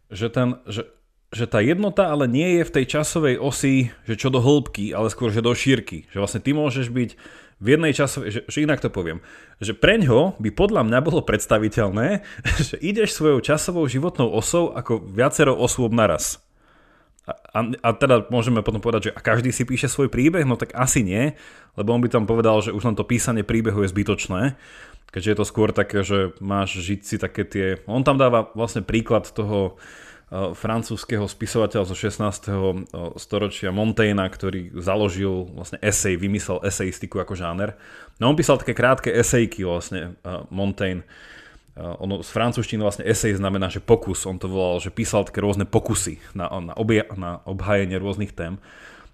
[0.09, 0.89] že, ten, že,
[1.29, 5.13] že tá jednota ale nie je v tej časovej osi, že čo do hĺbky, ale
[5.13, 6.09] skôr, že do šírky.
[6.13, 7.11] Že vlastne ty môžeš byť
[7.59, 9.19] v jednej časovej, že, že inak to poviem,
[9.59, 12.23] že preňho by podľa mňa bolo predstaviteľné,
[12.71, 16.39] že ideš svojou časovou životnou osou ako viacero osôb naraz.
[17.29, 20.57] A, a, a teda môžeme potom povedať, že a každý si píše svoj príbeh, no
[20.57, 21.37] tak asi nie,
[21.77, 24.57] lebo on by tam povedal, že už len to písanie príbehu je zbytočné
[25.09, 27.81] keďže je to skôr také, že máš žiť si také tie...
[27.89, 32.53] On tam dáva vlastne príklad toho uh, francúzského spisovateľa zo 16.
[32.53, 32.85] Uh,
[33.17, 37.77] storočia Montaigne, ktorý založil vlastne esej, vymyslel eseistiku ako žáner.
[38.21, 41.05] No on písal také krátke esejky vlastne, uh, Montaigne.
[41.79, 45.63] Ono z francúzštiny vlastne esej znamená, že pokus, on to volal, že písal také rôzne
[45.63, 48.59] pokusy na, na, obja, na obhajenie rôznych tém.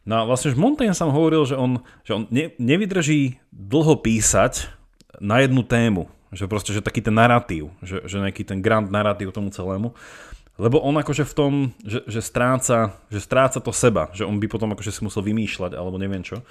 [0.08, 4.72] No a vlastne Montaigne sám hovoril, že on, že on ne, nevydrží dlho písať,
[5.20, 9.30] na jednu tému, že proste, že taký ten narratív, že, že nejaký ten grand narratív
[9.30, 9.94] tomu celému,
[10.54, 14.46] lebo on akože v tom, že, že, stráca, že stráca to seba, že on by
[14.46, 16.46] potom akože si musel vymýšľať, alebo neviem čo.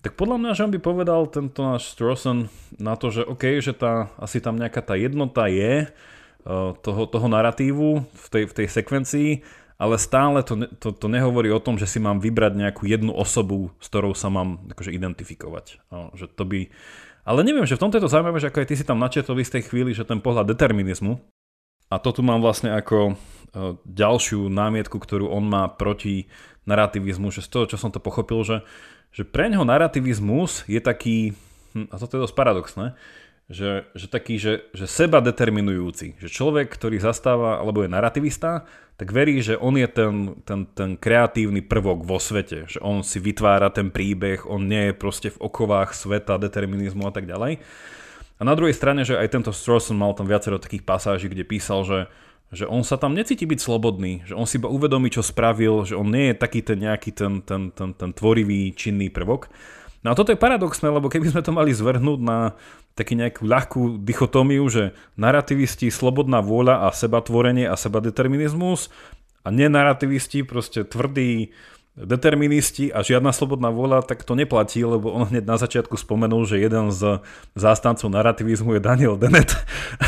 [0.00, 2.48] Tak podľa mňa, že on by povedal tento náš Strawson
[2.80, 7.26] na to, že OK, že tá, asi tam nejaká tá jednota je uh, toho, toho
[7.28, 9.30] narratívu v tej, v tej sekvencii,
[9.76, 13.76] ale stále to, to, to nehovorí o tom, že si mám vybrať nejakú jednu osobu,
[13.76, 15.84] s ktorou sa mám akože identifikovať.
[15.92, 16.72] No, že to by,
[17.26, 19.36] ale neviem, že v tomto je to zaujímavé, že ako aj ty si tam načetol
[19.36, 21.20] v istej chvíli, že ten pohľad determinizmu,
[21.90, 23.18] a to tu mám vlastne ako
[23.86, 26.30] ďalšiu námietku, ktorú on má proti
[26.68, 28.62] narrativizmu, že z toho, čo som to pochopil, že,
[29.10, 31.34] že pre neho narrativizmus je taký,
[31.74, 32.86] hm, a toto je dosť paradoxné,
[33.50, 36.22] že, že taký, že, že seba determinujúci.
[36.22, 38.62] Že človek, ktorý zastáva alebo je narrativista,
[38.94, 42.70] tak verí, že on je ten, ten, ten kreatívny prvok vo svete.
[42.70, 47.12] Že on si vytvára ten príbeh, on nie je proste v okovách sveta, determinizmu a
[47.12, 47.58] tak ďalej.
[48.38, 51.82] A na druhej strane, že aj tento Strawson mal tam viacero takých pasáží, kde písal,
[51.82, 51.98] že,
[52.50, 55.94] že on sa tam necíti byť slobodný, že on si iba uvedomí, čo spravil, že
[55.94, 59.46] on nie je taký ten nejaký ten, ten, ten, ten tvorivý, činný prvok.
[60.02, 62.58] No a toto je paradoxné, lebo keby sme to mali zvrhnúť na
[62.98, 68.90] taký nejakú ľahkú dichotómiu, že narrativisti, slobodná vôľa a sebatvorenie a sebadeterminizmus
[69.46, 71.54] a nenarrativisti, proste tvrdí
[71.94, 76.62] deterministi a žiadna slobodná vôľa, tak to neplatí, lebo on hneď na začiatku spomenul, že
[76.62, 77.20] jeden z
[77.52, 79.52] zástancov narrativizmu je Daniel Dennett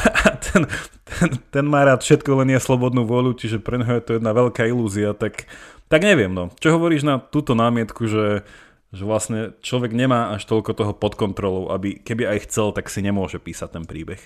[0.53, 0.62] ten,
[1.09, 4.37] ten, ten má rád všetko, len je slobodnú vôľu, čiže pre neho je to jedna
[4.37, 5.49] veľká ilúzia, tak,
[5.88, 6.53] tak neviem, no.
[6.61, 8.45] Čo hovoríš na túto námietku, že
[8.93, 13.01] že vlastne človek nemá až toľko toho pod kontrolou, aby keby aj chcel, tak si
[13.01, 14.21] nemôže písať ten príbeh.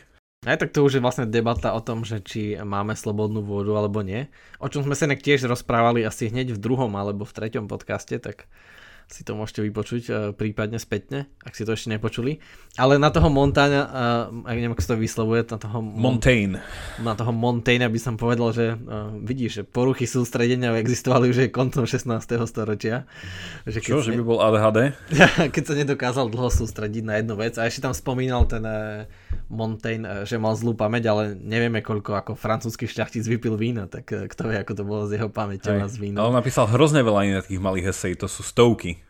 [0.45, 4.03] Aj tak to už je vlastne debata o tom, že či máme slobodnú vodu alebo
[4.03, 4.27] nie.
[4.59, 8.51] O čom sme sa tiež rozprávali asi hneď v druhom alebo v treťom podcaste, tak
[9.07, 12.43] si to môžete vypočuť uh, prípadne spätne, ak si to ešte nepočuli.
[12.75, 16.59] Ale na toho Montana, uh, neviem, ako sa to vyslovuje, na toho Montaigne.
[16.99, 21.51] Na toho Montaigne by som povedal, že uh, vidíš, že poruchy sústredenia existovali už aj
[21.55, 22.19] koncom 16.
[22.51, 23.07] storočia.
[23.63, 24.93] Že Čo, že by bol ADHD?
[25.55, 27.55] keď sa nedokázal dlho sústrediť na jednu vec.
[27.63, 28.67] A ešte tam spomínal ten
[29.53, 34.09] Montaigne, uh, že mal zlú pamäť, ale nevieme koľko ako francúzsky šľachtic vypil vína, tak
[34.13, 36.21] uh, kto vie, ako to bolo s jeho pamäťou a s vínom.
[36.21, 39.03] Ale on napísal hrozne veľa iných takých malých esej, to sú stovky.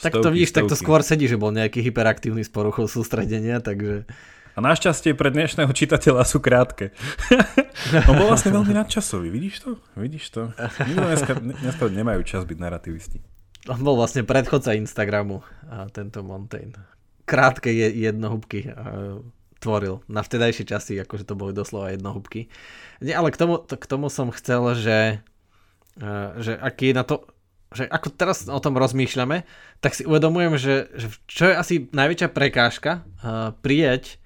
[0.00, 4.08] Tak to vidíš, tak to skôr sedí, že bol nejaký hyperaktívny s poruchou sústredenia, takže...
[4.56, 6.96] A našťastie pre dnešného čitateľa sú krátke.
[8.08, 9.70] On bol vlastne veľmi nadčasový, vidíš to?
[9.94, 10.42] Vidíš to?
[10.88, 13.20] Dneska, dneska nemajú čas byť narrativisti.
[13.68, 16.80] On bol vlastne predchodca Instagramu, a tento Montaigne.
[17.28, 18.72] Krátke je jednohubky
[19.60, 22.48] tvoril na vtedajšie časy, akože to boli doslova jednohubky.
[23.04, 25.20] Nie, ale k tomu, k tomu som chcel, že,
[26.40, 27.28] že aký je na to
[27.70, 29.46] že ako teraz o tom rozmýšľame,
[29.78, 34.18] tak si uvedomujem, že, že čo je asi najväčšia prekážka uh, prijať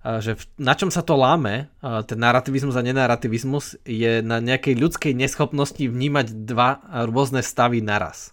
[0.00, 1.68] že na čom sa to láme,
[2.08, 8.32] ten narrativizmus a nenarrativizmus, je na nejakej ľudskej neschopnosti vnímať dva rôzne stavy naraz.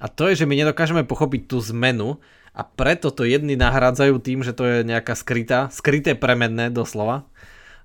[0.00, 2.16] A to je, že my nedokážeme pochopiť tú zmenu
[2.60, 7.24] a preto to jedni nahrádzajú tým, že to je nejaká skrytá, skryté premenné doslova.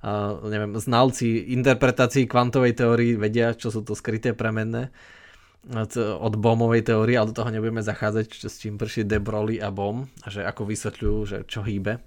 [0.04, 4.92] Uh, neviem, znalci interpretácií kvantovej teórii vedia, čo sú to skryté premenné
[5.98, 9.74] od Bohmovej teórie, ale do toho nebudeme zachádzať, čo, s čím prší De Broglie a
[9.74, 12.06] Bohm, že ako vysvetľujú, že čo hýbe.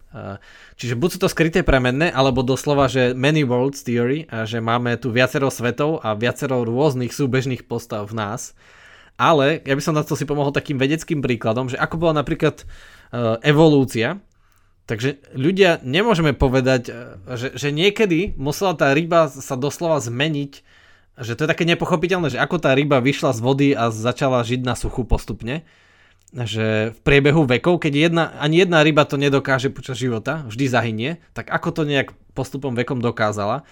[0.78, 5.11] Čiže buď sú to skryté premenné, alebo doslova, že many worlds theory, že máme tu
[5.11, 8.54] viacero svetov a viacero rôznych súbežných postav v nás.
[9.18, 12.62] Ale ja by som na to si pomohol takým vedeckým príkladom, že ako bola napríklad
[12.62, 12.66] e,
[13.44, 14.22] evolúcia,
[14.88, 16.92] Takže ľudia nemôžeme povedať, e,
[17.37, 20.64] že, že niekedy musela tá ryba sa doslova zmeniť
[21.18, 24.62] že to je také nepochopiteľné, že ako tá ryba vyšla z vody a začala žiť
[24.62, 25.66] na suchu postupne,
[26.31, 31.11] že v priebehu vekov, keď jedna, ani jedna ryba to nedokáže počas života, vždy zahynie,
[31.35, 33.66] tak ako to nejak postupom vekom dokázala,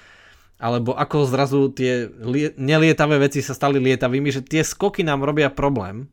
[0.56, 5.52] alebo ako zrazu tie lie, nelietavé veci sa stali lietavými, že tie skoky nám robia
[5.52, 6.08] problém,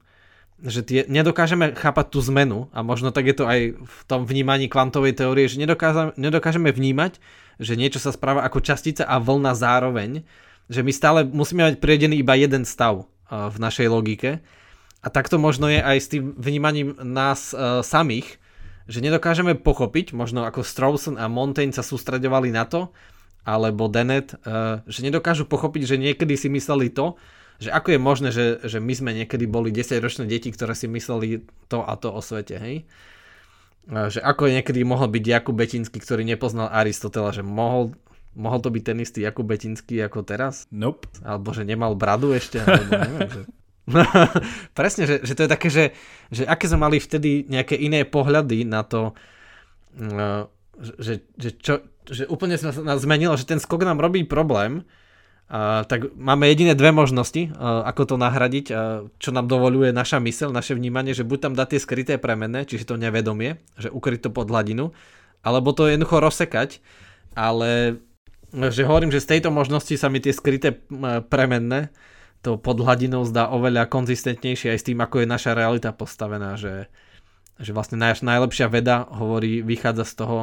[0.64, 4.68] že tie, nedokážeme chápať tú zmenu a možno tak je to aj v tom vnímaní
[4.68, 7.20] kvantovej teórie, že nedokážeme, vnímať,
[7.60, 10.24] že niečo sa správa ako častica a vlna zároveň,
[10.72, 14.40] že my stále musíme mať priedený iba jeden stav v našej logike.
[15.04, 18.40] A takto možno je aj s tým vnímaním nás uh, samých,
[18.88, 22.92] že nedokážeme pochopiť, možno ako Strawson a Montaigne sa sústredovali na to,
[23.44, 27.20] alebo Dennett, uh, že nedokážu pochopiť, že niekedy si mysleli to,
[27.60, 31.44] že ako je možné, že, že my sme niekedy boli 10-ročné deti, ktoré si mysleli
[31.72, 32.88] to a to o svete, hej?
[33.88, 37.96] Uh, že ako niekedy mohol byť Jakub Betinský, ktorý nepoznal Aristotela, že mohol
[38.34, 40.66] mohol to byť ten istý Jakub Betinský ako teraz?
[40.74, 41.06] Nope.
[41.22, 42.62] Alebo že nemal bradu ešte?
[42.62, 43.42] Alebo neviem, že...
[44.78, 45.86] Presne, že, že to je také, že,
[46.32, 49.14] že aké sme mali vtedy nejaké iné pohľady na to,
[50.00, 50.48] uh,
[50.80, 54.84] že, že, čo, že úplne sa nás zmenilo, že ten skok nám robí problém,
[55.52, 58.78] uh, tak máme jediné dve možnosti, uh, ako to nahradiť, uh,
[59.22, 62.90] čo nám dovoluje naša mysel, naše vnímanie, že buď tam dať tie skryté premenné, čiže
[62.90, 64.92] to nevedomie, že ukryť to pod hladinu,
[65.44, 66.80] alebo to jednoducho rozsekať,
[67.36, 68.02] ale
[68.54, 70.78] že hovorím, že z tejto možnosti sa mi tie skryté
[71.28, 71.90] premenné
[72.44, 76.92] to pod hladinou zdá oveľa konzistentnejšie aj s tým, ako je naša realita postavená, že,
[77.58, 80.38] že vlastne naš najlepšia veda hovorí, vychádza z toho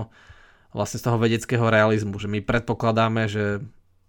[0.71, 3.63] vlastne z toho vedeckého realizmu, že my predpokladáme, že,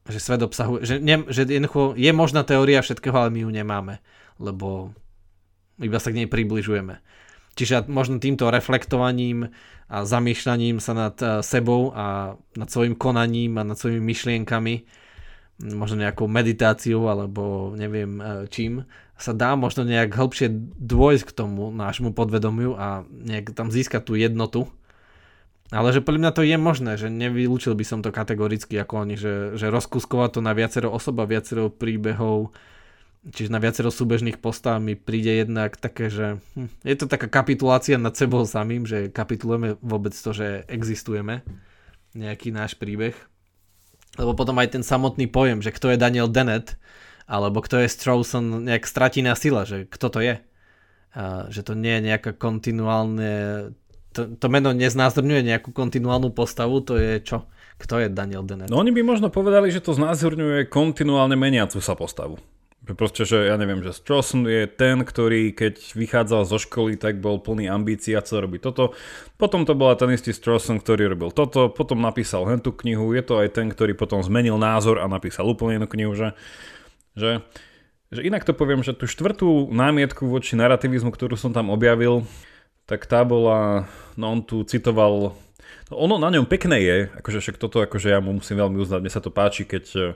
[0.05, 3.93] že svet obsahuje, že, ne, že jednoducho je možná teória všetkého, ale my ju nemáme,
[4.37, 4.93] lebo
[5.81, 7.01] iba sa k nej približujeme.
[7.51, 9.51] Čiže možno týmto reflektovaním
[9.91, 14.87] a zamýšľaním sa nad eh, sebou a nad svojim konaním a nad svojimi myšlienkami,
[15.61, 18.87] možno nejakou meditáciou alebo neviem eh, čím,
[19.21, 20.49] sa dá možno nejak hĺbšie
[20.81, 24.65] dôjsť k tomu nášmu podvedomiu a nejak tam získať tú jednotu.
[25.71, 29.15] Ale že podľa mňa to je možné, že nevylúčil by som to kategoricky ako oni,
[29.15, 32.51] že, že rozkuskovať to na viacero osob a viacero príbehov,
[33.23, 37.95] čiže na viacero súbežných postav mi príde jednak také, že hm, je to taká kapitulácia
[37.95, 41.39] nad sebou samým, že kapitulujeme vôbec to, že existujeme,
[42.19, 43.15] nejaký náš príbeh.
[44.19, 46.75] Lebo potom aj ten samotný pojem, že kto je Daniel Dennett,
[47.31, 50.35] alebo kto je Strawson, nejak stratí na sila, že kto to je.
[51.15, 53.31] A, že to nie je nejaká kontinuálne...
[54.11, 57.47] To, to meno neznázorňuje nejakú kontinuálnu postavu, to je čo?
[57.79, 58.69] Kto je Daniel Dennett?
[58.69, 62.37] No oni by možno povedali, že to znázorňuje kontinuálne meniacu sa postavu.
[62.81, 67.37] Proste, že ja neviem, že Strawson je ten, ktorý keď vychádzal zo školy, tak bol
[67.37, 68.97] plný ambícií a chcel robiť toto.
[69.37, 73.37] Potom to bola ten istý Strawson, ktorý robil toto, potom napísal hentú knihu, je to
[73.37, 76.33] aj ten, ktorý potom zmenil názor a napísal úplne inú knihu, že,
[77.13, 77.45] že,
[78.09, 82.25] že inak to poviem, že tú štvrtú námietku voči narrativizmu, ktorú som tam objavil,
[82.91, 83.87] tak tá bola,
[84.19, 85.31] no on tu citoval,
[85.87, 88.99] no ono na ňom pekné je, akože však toto akože ja mu musím veľmi uznať,
[88.99, 90.15] mne sa to páči, keď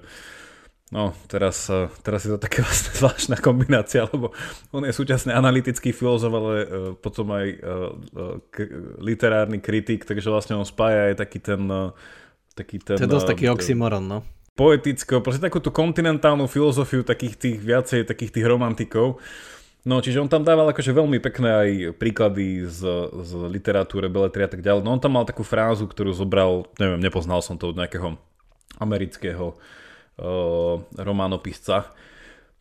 [0.94, 4.30] No, teraz, eh, teraz je to také vlastne zvláštna kombinácia, lebo
[4.70, 7.46] on je súčasne analytický filozof, ale uh, potom aj
[9.02, 11.62] literárny kritik, takže vlastne on spája aj taký ten...
[12.56, 14.24] Taký ten to je dosť taký oxymoron, no.
[14.56, 19.20] Poetického, proste takú tú kontinentálnu filozofiu takých tých viacej takých tých romantikov.
[19.86, 21.70] No, čiže on tam dával akože veľmi pekné aj
[22.02, 22.82] príklady z,
[23.22, 24.82] z literatúry, beletry a tak ďalej.
[24.82, 28.18] No on tam mal takú frázu, ktorú zobral, neviem, nepoznal som to od nejakého
[28.82, 31.94] amerického uh, románopisca,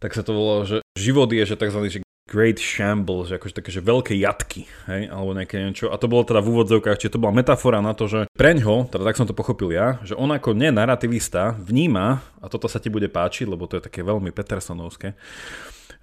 [0.05, 1.81] tak sa to volalo, že život je, že tzv.
[1.89, 5.93] Že great shamble, že akože také, že veľké jatky, hej, alebo nejaké niečo.
[5.93, 9.05] A to bolo teda v úvodzovkách, čiže to bola metafora na to, že preňho, teda
[9.05, 13.13] tak som to pochopil ja, že on ako nenarativista vníma, a toto sa ti bude
[13.13, 15.17] páčiť, lebo to je také veľmi Petersonovské,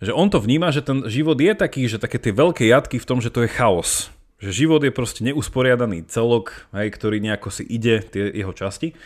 [0.01, 3.07] že on to vníma, že ten život je taký, že také tie veľké jatky v
[3.07, 4.09] tom, že to je chaos.
[4.41, 8.97] že život je proste neusporiadaný celok, hej, ktorý nejako si ide, tie jeho časti.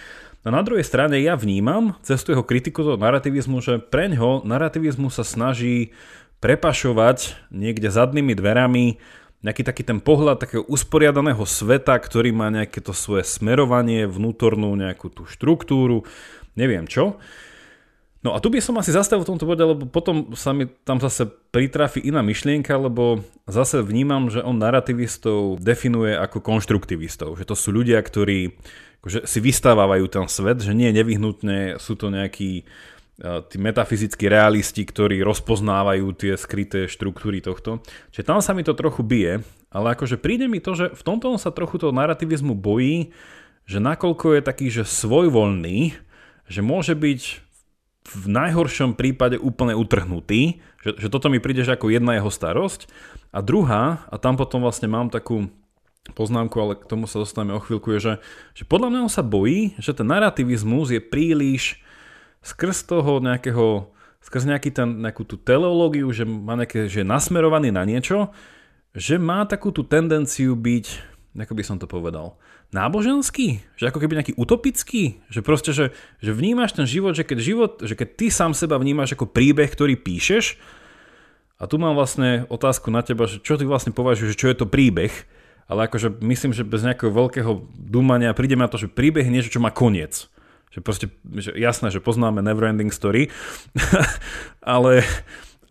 [0.45, 5.11] A na druhej strane ja vnímam cez tú jeho kritiku toho narrativizmu, že preňho narrativizmu
[5.11, 5.91] sa snaží
[6.39, 9.01] prepašovať niekde zadnými dverami
[9.45, 15.13] nejaký taký ten pohľad takého usporiadaného sveta, ktorý má nejaké to svoje smerovanie, vnútornú nejakú
[15.13, 16.01] tú štruktúru,
[16.57, 17.21] neviem čo.
[18.25, 20.97] No a tu by som asi zastavil v tomto bode, lebo potom sa mi tam
[20.97, 27.53] zase pritrafi iná myšlienka, lebo zase vnímam, že on narrativistov definuje ako konštruktivistov, že to
[27.53, 28.57] sú ľudia, ktorí
[29.05, 32.65] akože si vystávajú ten svet, že nie nevyhnutne sú to nejakí
[33.21, 37.85] tí metafyzickí realisti, ktorí rozpoznávajú tie skryté štruktúry tohto.
[38.09, 41.29] Čiže tam sa mi to trochu bije, ale akože príde mi to, že v tomto
[41.29, 43.13] on sa trochu toho narrativizmu bojí,
[43.69, 45.93] že nakoľko je taký, že svojvoľný,
[46.49, 47.44] že môže byť
[48.05, 52.85] v najhoršom prípade úplne utrhnutý, že, že toto mi príde že ako jedna jeho starosť.
[53.33, 55.49] A druhá, a tam potom vlastne mám takú
[56.13, 58.13] poznámku, ale k tomu sa dostaneme o chvíľku, je, že,
[58.61, 61.81] že podľa mňa on sa bojí, že ten narrativizmus je príliš
[62.45, 63.89] skrz toho nejakého,
[64.21, 68.29] skrz nejaký ten, nejakú tú teleológiu, že má nejaké, že je nasmerovaný na niečo,
[68.93, 70.85] že má takú tú tendenciu byť,
[71.41, 72.37] ako by som to povedal,
[72.75, 77.37] náboženský, že ako keby nejaký utopický, že proste, že, že vnímaš ten život, že keď
[77.39, 80.59] život, že keď ty sám seba vnímaš ako príbeh, ktorý píšeš,
[81.55, 84.67] a tu mám vlastne otázku na teba, že čo ty vlastne považuješ, čo je to
[84.67, 85.11] príbeh,
[85.71, 89.53] ale akože myslím, že bez nejakého veľkého dúmania prídeme na to, že príbeh je niečo,
[89.55, 90.27] čo má koniec.
[90.75, 91.05] Že proste,
[91.39, 93.31] že jasné, že poznáme Neverending Story,
[94.75, 95.07] ale,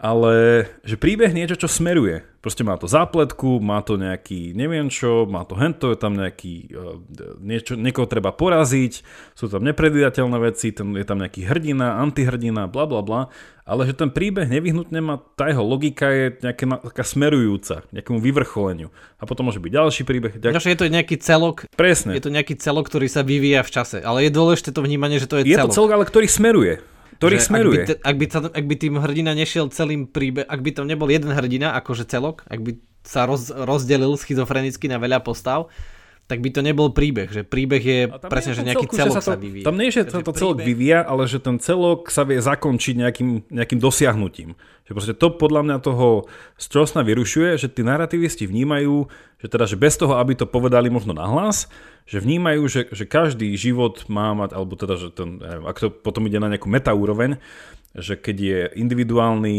[0.04, 2.20] ale že príbeh niečo, čo smeruje.
[2.44, 6.76] Proste má to zápletku, má to nejaký neviem čo, má to hento, je tam nejaký,
[6.76, 7.00] uh,
[7.40, 9.00] niečo, niekoho treba poraziť,
[9.32, 13.32] sú tam nepredvídateľné veci, ten, je tam nejaký hrdina, antihrdina, bla bla bla,
[13.64, 18.92] ale že ten príbeh nevyhnutne má, tá jeho logika je nejaká, taká smerujúca, nejakému vyvrcholeniu.
[19.16, 20.36] A potom môže byť ďalší príbeh.
[20.36, 20.60] Ďak...
[20.60, 21.64] je to nejaký celok.
[21.80, 22.12] Presne.
[22.12, 25.32] Je to nejaký celok, ktorý sa vyvíja v čase, ale je dôležité to vnímanie, že
[25.32, 25.64] to je, je celok.
[25.64, 26.84] Je to celok, ale ktorý smeruje
[27.18, 27.82] ktorý že smeruje.
[28.02, 31.08] Ak by, ak, by ak by tým hrdina nešiel celým príbeh, ak by tam nebol
[31.10, 35.68] jeden hrdina, akože celok, ak by sa roz, rozdelil schizofrenicky na veľa postav,
[36.24, 38.00] tak by to nebol príbeh, že príbeh je
[38.32, 39.64] presne, že nejaký celku, celok že sa, to, sa vyvíja.
[39.68, 40.68] Tam nie je, že to, to celok príbeh...
[40.72, 44.56] vyvíja, ale že ten celok sa vie zakončiť nejakým, nejakým dosiahnutím.
[44.88, 46.24] Že proste to podľa mňa toho
[46.56, 49.04] strosna vyrušuje, že tí narrativisti vnímajú,
[49.36, 51.68] že teda, že bez toho, aby to povedali možno nahlas,
[52.08, 56.24] že vnímajú, že, že každý život má mať, alebo teda, že ten, ak to potom
[56.24, 57.36] ide na nejakú metaúroveň,
[57.94, 59.56] že keď je individuálny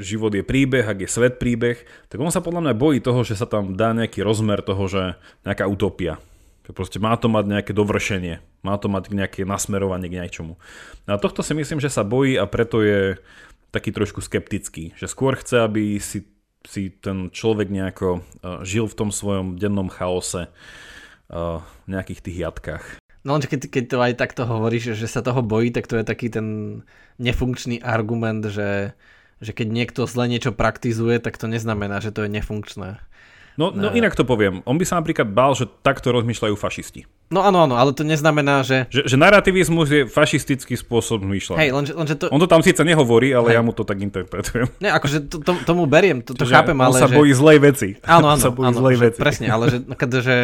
[0.00, 1.76] život je príbeh, ak je svet príbeh,
[2.08, 5.20] tak on sa podľa mňa bojí toho, že sa tam dá nejaký rozmer toho, že
[5.44, 6.16] nejaká utopia.
[6.64, 10.56] Že proste má to mať nejaké dovršenie, má to mať nejaké nasmerovanie k niečomu.
[11.04, 13.20] A tohto si myslím, že sa bojí a preto je
[13.68, 14.96] taký trošku skeptický.
[14.96, 16.24] Že skôr chce, aby si,
[16.64, 22.38] si ten človek nejako uh, žil v tom svojom dennom chaose uh, v nejakých tých
[22.40, 22.99] jatkách.
[23.20, 26.04] No lenže keď, keď to aj takto hovoríš, že sa toho bojí, tak to je
[26.04, 26.80] taký ten
[27.20, 28.96] nefunkčný argument, že,
[29.44, 32.96] že keď niekto zle niečo praktizuje, tak to neznamená, že to je nefunkčné.
[33.60, 34.64] No, no inak to poviem.
[34.64, 37.04] On by sa napríklad bál, že takto rozmýšľajú fašisti.
[37.28, 38.88] No áno, áno, ale to neznamená, že...
[38.88, 41.60] Že, že narrativizmus je fašistický spôsob myšľania.
[41.60, 42.24] Hej, lenže, lenže to...
[42.32, 43.56] On to tam síce nehovorí, ale Hej.
[43.58, 44.72] ja mu to tak interpretujem.
[44.80, 46.96] Ne, akože to, to, tomu beriem, to, to chápem, ale...
[46.96, 47.20] On sa že...
[47.20, 47.88] bojí zlej veci.
[48.00, 49.18] Áno, áno, sa bojí áno zlej veci.
[49.20, 49.78] presne, ale že,
[50.24, 50.36] že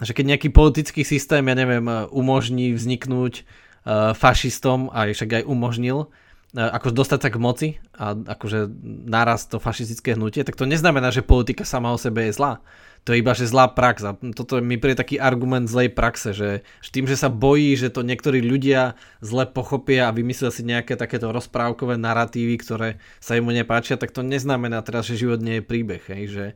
[0.00, 6.06] že keď nejaký politický systém, ja neviem, umožní vzniknúť uh, fašistom, a však aj umožnil,
[6.06, 6.10] uh,
[6.56, 8.68] ako dostať sa k moci a akože
[9.08, 12.64] naraz to fašistické hnutie, tak to neznamená, že politika sama o sebe je zlá.
[13.06, 14.02] To je iba, že zlá prax.
[14.02, 17.86] A toto mi príde taký argument zlej praxe, že, že tým, že sa bojí, že
[17.86, 23.46] to niektorí ľudia zle pochopia a vymyslia si nejaké takéto rozprávkové narratívy, ktoré sa im
[23.46, 26.02] nepáčia, tak to neznamená teraz, že život nie je príbeh.
[26.02, 26.22] Hej?
[26.34, 26.46] Že,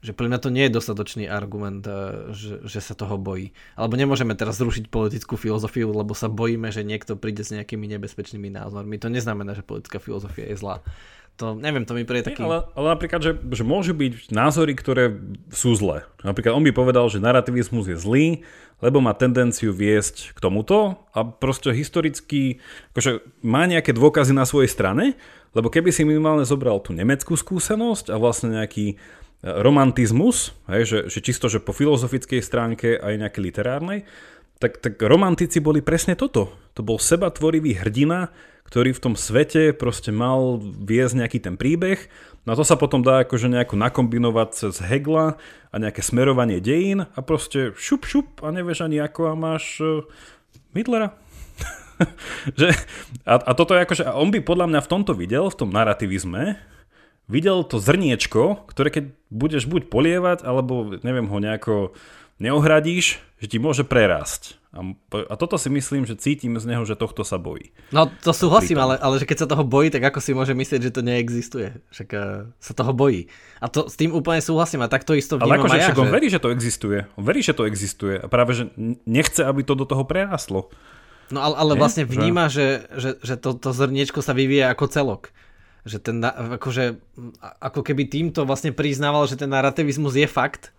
[0.00, 3.52] že pre mňa to nie je dostatočný argument, eh, že, že sa toho bojí.
[3.76, 8.48] Alebo nemôžeme teraz zrušiť politickú filozofiu, lebo sa bojíme, že niekto príde s nejakými nebezpečnými
[8.48, 8.96] názormi.
[9.00, 10.80] To neznamená, že politická filozofia je zlá.
[11.40, 12.44] To, neviem, to mi príde taký...
[12.44, 15.16] Ale, ale napríklad, že, že môžu byť názory, ktoré
[15.48, 16.04] sú zlé.
[16.20, 18.44] Napríklad on by povedal, že narrativizmus je zlý,
[18.84, 22.60] lebo má tendenciu viesť k tomuto a proste historicky
[22.92, 25.16] akože má nejaké dôkazy na svojej strane,
[25.56, 29.00] lebo keby si minimálne zobral tú nemeckú skúsenosť a vlastne nejaký
[29.40, 34.04] romantizmus, hej, že, že čisto, že po filozofickej stránke aj nejaké literárnej,
[34.60, 36.52] tak, tak romantici boli presne toto.
[36.76, 38.28] To bol sebatvorivý hrdina,
[38.68, 42.06] ktorý v tom svete proste mal viesť nejaký ten príbeh.
[42.44, 45.40] No a to sa potom dá akože nejako nakombinovať cez Hegla
[45.72, 50.04] a nejaké smerovanie dejín a proste šup šup a nevieš ani ako a máš uh,
[50.76, 51.16] Midlera.
[52.60, 52.76] že,
[53.24, 55.72] a, a toto je akože, a on by podľa mňa v tomto videl, v tom
[55.72, 56.60] narrativizme,
[57.30, 61.94] videl to zrniečko, ktoré keď budeš buď polievať, alebo neviem ho nejako
[62.42, 64.58] neohradíš, že ti môže prerásť.
[64.70, 64.86] A,
[65.26, 67.74] a toto si myslím, že cítim z neho, že tohto sa bojí.
[67.90, 70.80] No to súhlasím, ale, ale že keď sa toho bojí, tak ako si môže myslieť,
[70.88, 71.82] že to neexistuje?
[71.90, 73.26] Však uh, sa toho bojí.
[73.58, 75.98] A to s tým úplne súhlasím a tak to isto vnímam Ale akože ja, však
[75.98, 76.02] že...
[76.06, 76.98] on verí, že to existuje.
[77.18, 78.64] On verí, že to existuje a práve, že
[79.04, 80.70] nechce, aby to do toho prerastlo.
[81.34, 85.22] No ale, ale vlastne vníma, že, že, že to, to zrniečko sa vyvíja ako celok.
[85.84, 87.00] Že ten, akože,
[87.40, 90.74] ako keby týmto vlastne priznával, že ten narrativizmus je fakt,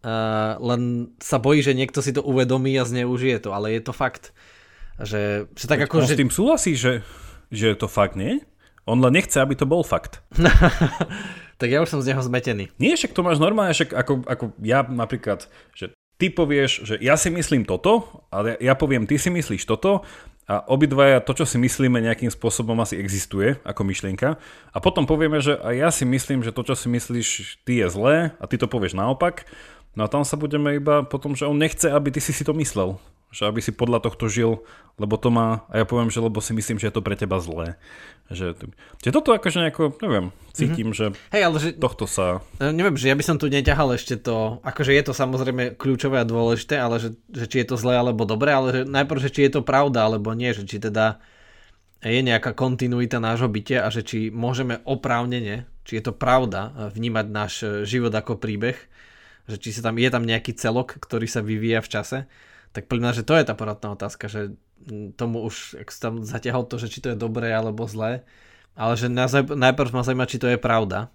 [0.00, 3.92] Uh, len sa bojí, že niekto si to uvedomí a zneužije to, ale je to
[3.92, 4.32] fakt.
[4.96, 6.16] Že, že tak ako, on že...
[6.16, 7.04] s tým súhlasí, že,
[7.52, 8.40] že je to fakt, nie?
[8.88, 10.24] On len nechce, aby to bol fakt.
[11.60, 12.72] tak ja už som z neho zmetený.
[12.80, 17.20] Nie, však to máš normálne, však ako, ako ja napríklad, že ty povieš, že ja
[17.20, 20.00] si myslím toto, ale ja poviem, ty si myslíš toto
[20.50, 24.34] a obidvaja to, čo si myslíme, nejakým spôsobom asi existuje ako myšlienka.
[24.74, 27.86] A potom povieme, že aj ja si myslím, že to, čo si myslíš, ty je
[27.86, 29.46] zlé a ty to povieš naopak.
[29.98, 32.54] No a tam sa budeme iba potom, že on nechce, aby ty si si to
[32.54, 33.02] myslel.
[33.30, 34.62] Že aby si podľa tohto žil,
[34.98, 37.38] lebo to má, a ja poviem, že lebo si myslím, že je to pre teba
[37.38, 37.78] zlé.
[38.26, 38.58] Že,
[39.02, 41.14] že toto akože nejako, neviem, cítim, mm-hmm.
[41.14, 42.42] že, hey, ale že tohto sa...
[42.58, 46.22] E, neviem, že ja by som tu neťahal ešte to, akože je to samozrejme kľúčové
[46.22, 49.30] a dôležité, ale že, že či je to zlé alebo dobré, ale že najprv, že
[49.30, 51.22] či je to pravda alebo nie, že či teda
[52.02, 57.26] je nejaká kontinuita nášho bytia a že či môžeme oprávnene, či je to pravda vnímať
[57.28, 57.52] náš
[57.84, 58.78] život ako príbeh
[59.50, 62.18] že či sa tam, je tam nejaký celok, ktorý sa vyvíja v čase,
[62.70, 64.54] tak plná, že to je tá poradná otázka, že
[65.18, 68.22] tomu už, ak tam zatiahol to, že či to je dobré alebo zlé,
[68.78, 71.10] ale že najprv ma zaujíma, či to je pravda.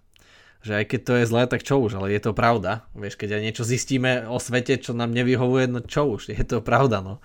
[0.65, 2.89] Že aj keď to je zlé, tak čo už, ale je to pravda.
[2.97, 6.59] Vieš, keď aj niečo zistíme o svete, čo nám nevyhovuje, no čo už, je to
[6.59, 7.21] pravda, no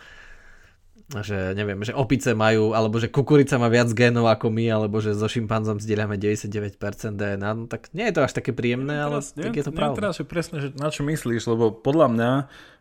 [1.18, 5.18] že neviem, že opice majú, alebo že kukurica má viac génov ako my, alebo že
[5.18, 6.78] so šimpanzom zdieľame 99%
[7.18, 9.98] DNA, no tak nie je to až také príjemné, ale teraz, tak je to pravda.
[9.98, 12.32] teraz, že presne, že na čo myslíš, lebo podľa mňa,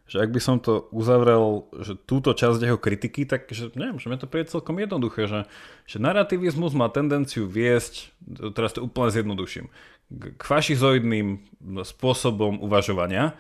[0.05, 4.13] že ak by som to uzavrel, že túto časť jeho kritiky, tak že neviem, že
[4.13, 5.49] mi to príde celkom jednoduché, že,
[5.89, 8.13] že narrativizmus má tendenciu viesť,
[8.53, 9.73] teraz to úplne zjednoduším,
[10.13, 11.41] k fašizoidným
[11.82, 13.34] spôsobom uvažovania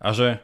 [0.00, 0.40] a že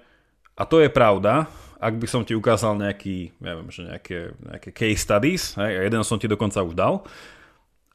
[0.59, 1.47] a to je pravda,
[1.79, 6.03] ak by som ti ukázal nejaký, neviem, že nejaké, nejaké case studies, hej, a jeden
[6.03, 7.07] som ti dokonca už dal,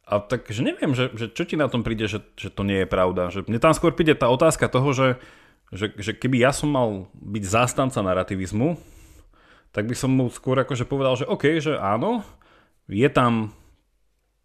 [0.04, 2.84] a tak, že neviem, že, že čo ti na tom príde, že, že to nie
[2.84, 3.32] je pravda.
[3.32, 5.08] Že mne tam skôr príde tá otázka toho, že,
[5.72, 8.76] že, že keby ja som mal byť zástanca narrativizmu,
[9.72, 12.22] tak by som mu skôr akože povedal, že OK, že áno,
[12.92, 13.56] je tam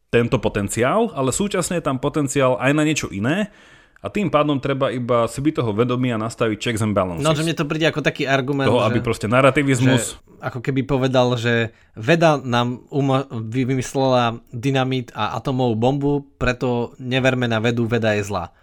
[0.09, 3.53] tento potenciál, ale súčasne je tam potenciál aj na niečo iné,
[3.99, 7.26] a tým pádom treba iba si byť toho vedomí a nastaviť checks and balances.
[7.26, 10.14] No, že mne to príde ako taký argument, toho, že, aby proste narrativizmus...
[10.14, 17.51] Že, ako keby povedal, že veda nám umo- vymyslela dynamit a atomovú bombu, preto neverme
[17.51, 18.55] na vedu, veda je zlá.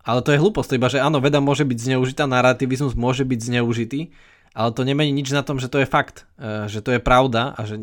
[0.00, 4.16] Ale to je hlúposť, iba že áno, veda môže byť zneužitá, narrativizmus môže byť zneužitý,
[4.56, 7.52] ale to nemení nič na tom, že to je fakt, e, že to je pravda
[7.52, 7.76] a že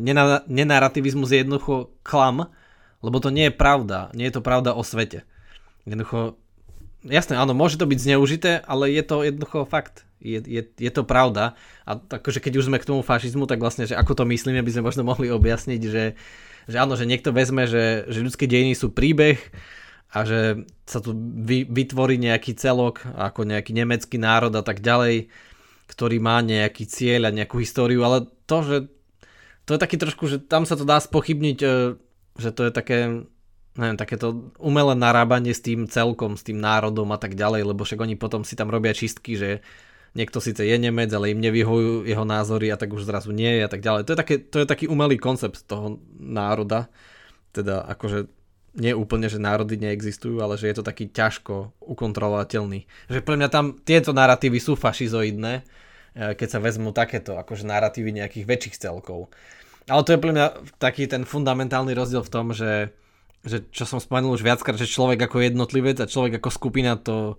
[0.50, 2.50] nenarrativizmus je jednoducho klam,
[3.06, 5.22] lebo to nie je pravda, nie je to pravda o svete.
[5.86, 6.41] Jednoducho
[7.06, 10.06] jasné, áno, môže to byť zneužité, ale je to jednoducho fakt.
[10.22, 11.58] Je, je, je to pravda.
[11.82, 14.70] A akože keď už sme k tomu fašizmu, tak vlastne, že ako to myslíme, by
[14.70, 16.14] sme možno mohli objasniť, že,
[16.70, 19.42] že áno, že niekto vezme, že, že ľudské dejiny sú príbeh
[20.14, 25.32] a že sa tu vy, vytvorí nejaký celok, ako nejaký nemecký národ a tak ďalej,
[25.90, 28.76] ktorý má nejaký cieľ a nejakú históriu, ale to, že
[29.66, 31.68] to je taký trošku, že tam sa to dá spochybniť, e,
[32.38, 32.98] že to je také
[33.76, 38.04] neviem, takéto umelé narábanie s tým celkom, s tým národom a tak ďalej, lebo však
[38.04, 39.64] oni potom si tam robia čistky, že
[40.12, 43.62] niekto síce je Nemec, ale im nevyhojú jeho názory a tak už zrazu nie je
[43.64, 44.04] a tak ďalej.
[44.04, 46.92] To je, také, to je taký umelý koncept toho národa,
[47.56, 48.28] teda akože
[48.72, 52.88] nie úplne, že národy neexistujú, ale že je to taký ťažko ukontrolovateľný.
[53.12, 55.62] Že pre mňa tam tieto narratívy sú fašizoidné, e,
[56.32, 59.28] keď sa vezmú takéto akože narratívy nejakých väčších celkov.
[59.92, 62.96] Ale to je pre mňa taký ten fundamentálny rozdiel v tom, že
[63.42, 67.34] že čo som spomenul už viackrát, že človek ako jednotlivec a človek ako skupina to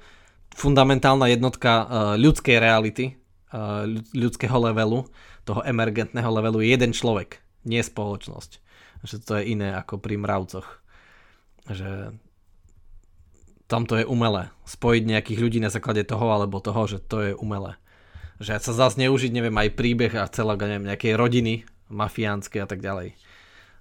[0.54, 1.86] fundamentálna jednotka uh,
[2.20, 3.16] ľudskej reality,
[3.56, 5.08] uh, ľudského levelu,
[5.48, 8.52] toho emergentného levelu je jeden človek, nie spoločnosť.
[9.04, 10.68] Že to je iné ako pri mravcoch.
[11.68, 12.16] Že
[13.68, 14.52] tam to je umelé.
[14.64, 17.76] Spojiť nejakých ľudí na základe toho alebo toho, že to je umelé.
[18.40, 22.80] Že sa zase neužiť, neviem, aj príbeh a celá, neviem, nejakej rodiny mafiánskej a tak
[22.80, 23.16] ďalej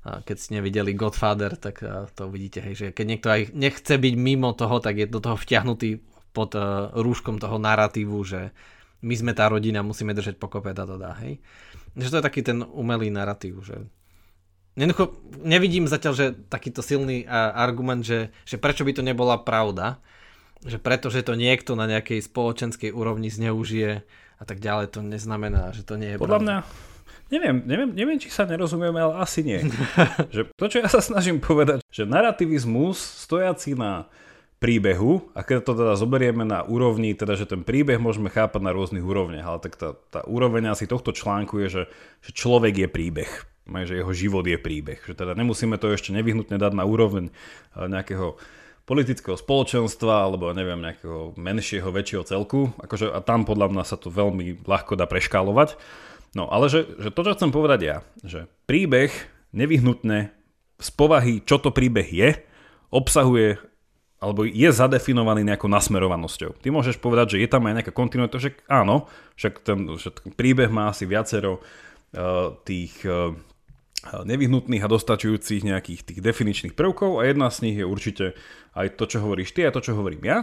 [0.03, 1.83] keď ste nevideli Godfather, tak
[2.19, 5.39] to vidíte, hej, že keď niekto aj nechce byť mimo toho, tak je do toho
[5.39, 6.03] vtiahnutý
[6.35, 8.51] pod uh, rúškom toho narratívu, že
[9.03, 11.39] my sme tá rodina, musíme držať pokope, a to dá, hej.
[11.95, 13.87] Že to je taký ten umelý narratív, že
[14.73, 20.01] Jednoducho nevidím zatiaľ, že takýto silný argument, že, že prečo by to nebola pravda,
[20.65, 24.01] že preto, že to niekto na nejakej spoločenskej úrovni zneužije
[24.41, 26.45] a tak ďalej, to neznamená, že to nie je Podľa pravda.
[26.49, 26.59] mňa,
[27.33, 29.65] neviem, neviem, neviem, či sa nerozumieme, ale asi nie.
[30.35, 34.07] že to, čo ja sa snažím povedať, že narativizmus stojaci na
[34.61, 38.71] príbehu, a keď to teda zoberieme na úrovni, teda že ten príbeh môžeme chápať na
[38.71, 41.83] rôznych úrovniach, ale tak tá, tá úroveň asi tohto článku je, že,
[42.23, 44.99] že človek je príbeh že jeho život je príbeh.
[45.07, 48.37] Že teda nemusíme to ešte nevyhnutne dať na úroveň eh, nejakého
[48.83, 52.75] politického spoločenstva alebo neviem, nejakého menšieho, väčšieho celku.
[52.83, 55.79] Akože, a tam podľa mňa sa to veľmi ľahko dá preškálovať.
[56.33, 59.13] No ale že, že to, čo chcem povedať ja, že príbeh
[59.53, 60.33] nevyhnutne
[60.81, 62.31] z povahy, čo to príbeh je,
[62.89, 63.61] obsahuje
[64.23, 66.63] alebo je zadefinovaný nejakou nasmerovanosťou.
[66.63, 70.31] Ty môžeš povedať, že je tam aj nejaká kontinuita, že áno, však ten, že ten
[70.31, 73.35] príbeh má asi viacero uh, tých uh,
[74.11, 78.25] nevyhnutných a dostačujúcich nejakých tých definičných prvkov a jedna z nich je určite
[78.75, 80.39] aj to, čo hovoríš ty a to, čo hovorím ja.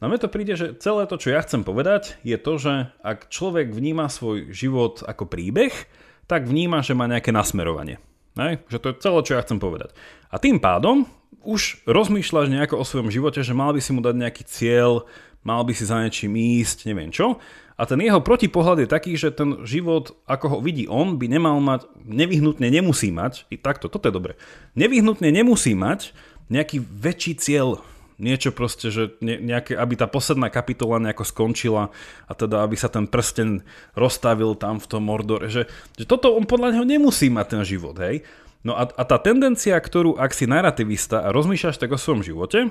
[0.00, 2.72] Na mňa to príde, že celé to, čo ja chcem povedať, je to, že
[3.04, 5.74] ak človek vníma svoj život ako príbeh,
[6.24, 8.00] tak vníma, že má nejaké nasmerovanie.
[8.40, 8.64] Hej?
[8.72, 9.92] Že to je celé, čo ja chcem povedať.
[10.32, 11.04] A tým pádom
[11.42, 15.04] už rozmýšľaš nejako o svojom živote, že mal by si mu dať nejaký cieľ,
[15.42, 17.38] mal by si za niečím ísť, neviem čo.
[17.80, 21.58] A ten jeho protipohľad je taký, že ten život, ako ho vidí on, by nemal
[21.58, 24.32] mať, nevyhnutne nemusí mať, i takto, toto je dobre,
[24.78, 26.14] nevyhnutne nemusí mať
[26.52, 27.80] nejaký väčší cieľ,
[28.22, 31.90] niečo proste, že nejaké, aby tá posledná kapitola nejako skončila
[32.28, 33.66] a teda aby sa ten prsten
[33.98, 35.66] rozstavil tam v tom Mordore, že,
[35.98, 38.22] že toto on podľa neho nemusí mať ten život, hej.
[38.62, 42.70] No a, a tá tendencia, ktorú ak si narrativista a rozmýšľaš tak o svojom živote,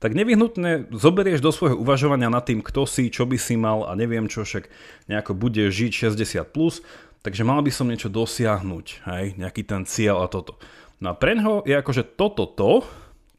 [0.00, 3.92] tak nevyhnutne zoberieš do svojho uvažovania nad tým, kto si, čo by si mal a
[3.96, 4.68] neviem čo, však
[5.08, 6.80] nejako bude žiť 60+, plus,
[7.20, 10.56] takže mal by som niečo dosiahnuť, hej, nejaký ten cieľ a toto.
[11.00, 12.84] No a preňho je akože toto to,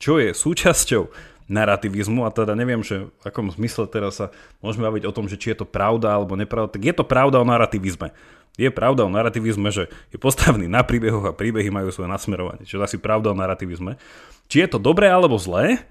[0.02, 1.10] čo je súčasťou
[1.50, 4.34] narrativizmu a teda neviem, že v akom zmysle teraz sa
[4.64, 7.42] môžeme baviť o tom, že či je to pravda alebo nepravda, tak je to pravda
[7.42, 8.14] o narrativizme.
[8.62, 12.70] Je pravda o narrativizme, že je postavený na príbehoch a príbehy majú svoje nasmerovanie.
[12.70, 13.98] Čiže asi pravda o narrativizme.
[14.46, 15.82] Či je to dobré alebo zlé,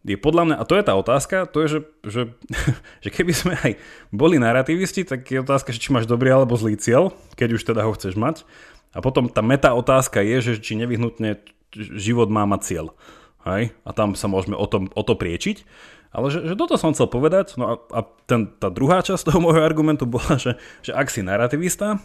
[0.00, 2.22] je podľa mňa, a to je tá otázka, to je, že, že,
[3.04, 3.72] že keby sme aj
[4.14, 7.92] boli narrativisti, tak je otázka, či máš dobrý alebo zlý cieľ, keď už teda ho
[7.92, 8.46] chceš mať.
[8.96, 11.38] A potom tá meta otázka je, že či nevyhnutne
[11.74, 12.86] život má mať cieľ.
[13.46, 13.76] Hej?
[13.86, 15.62] A tam sa môžeme o, tom, o to priečiť.
[16.10, 19.38] Ale že, že toto som chcel povedať, no a, a ten, tá druhá časť toho
[19.38, 22.02] môjho argumentu bola, že, že ak si narrativista,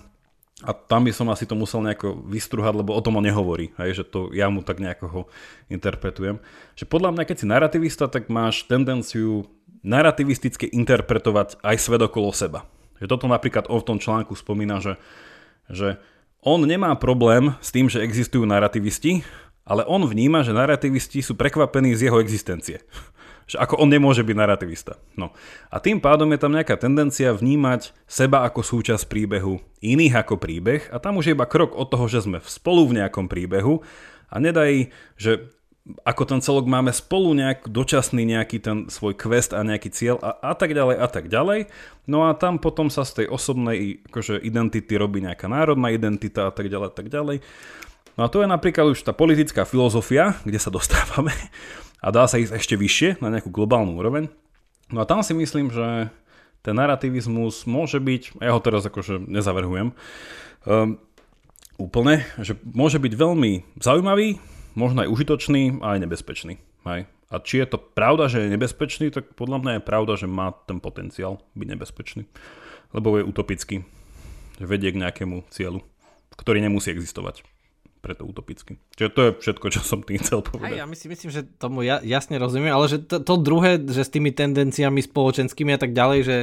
[0.63, 3.99] a tam by som asi to musel nejako vystruhať, lebo o tom on nehovorí, hej,
[3.99, 5.21] že to ja mu tak nejako ho
[5.67, 6.39] interpretujem.
[6.79, 9.51] Že podľa mňa, keď si narrativista, tak máš tendenciu
[9.83, 12.63] narrativisticky interpretovať aj svet okolo seba.
[13.03, 14.95] Že toto napríklad on v tom článku spomína, že,
[15.67, 15.99] že
[16.39, 19.27] on nemá problém s tým, že existujú narrativisti,
[19.67, 22.79] ale on vníma, že narrativisti sú prekvapení z jeho existencie
[23.45, 24.97] že ako on nemôže byť narrativista.
[25.13, 25.29] No.
[25.69, 30.89] A tým pádom je tam nejaká tendencia vnímať seba ako súčasť príbehu, iných ako príbeh
[30.89, 33.85] a tam už je iba krok od toho, že sme spolu v nejakom príbehu
[34.33, 35.55] a nedaj, že
[36.01, 40.33] ako ten celok máme spolu nejak dočasný nejaký ten svoj quest a nejaký cieľ a,
[40.41, 41.69] a tak ďalej a tak ďalej.
[42.09, 46.51] No a tam potom sa z tej osobnej akože, identity robí nejaká národná identita a
[46.53, 47.37] tak ďalej a tak ďalej.
[48.17, 51.35] No a to je napríklad už tá politická filozofia, kde sa dostávame
[52.05, 54.29] a dá sa ísť ešte vyššie na nejakú globálnu úroveň.
[54.93, 56.13] No a tam si myslím, že
[56.61, 61.01] ten narrativizmus môže byť, ja ho teraz akože nezavrhujem, um,
[61.81, 64.37] úplne, že môže byť veľmi zaujímavý,
[64.77, 66.61] možno aj užitočný a aj nebezpečný.
[66.85, 67.09] Hej.
[67.33, 70.53] A či je to pravda, že je nebezpečný, tak podľa mňa je pravda, že má
[70.69, 72.29] ten potenciál byť nebezpečný.
[72.93, 73.81] Lebo je utopický,
[74.61, 75.81] vedie k nejakému cieľu,
[76.37, 77.54] ktorý nemusí existovať
[78.05, 78.77] preto utopicky.
[78.93, 80.77] Čiže to je všetko, čo som tým chcel povedať.
[80.77, 84.05] Aj, ja myslím, myslím, že tomu ja, jasne rozumiem, ale že to, to druhé, že
[84.05, 86.37] s tými tendenciami spoločenskými a tak ďalej, že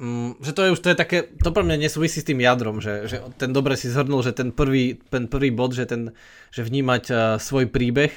[0.00, 2.80] mm, že to je už to je také, to pre mňa nesúvisí s tým jadrom,
[2.80, 6.16] že, že ten dobre si zhrnul, že ten prvý, ten prvý bod, že, ten,
[6.48, 8.16] že vnímať uh, svoj príbeh,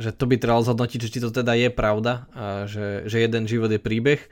[0.00, 3.44] že to by trebalo zhodnotiť, že či to teda je pravda, a že, že jeden
[3.44, 4.24] život je príbeh.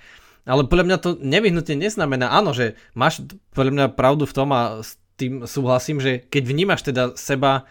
[0.48, 3.20] Ale podľa mňa to nevyhnutne neznamená, áno, že máš
[3.52, 7.68] podľa mňa pravdu v tom a s tým súhlasím, že keď vnímaš teda seba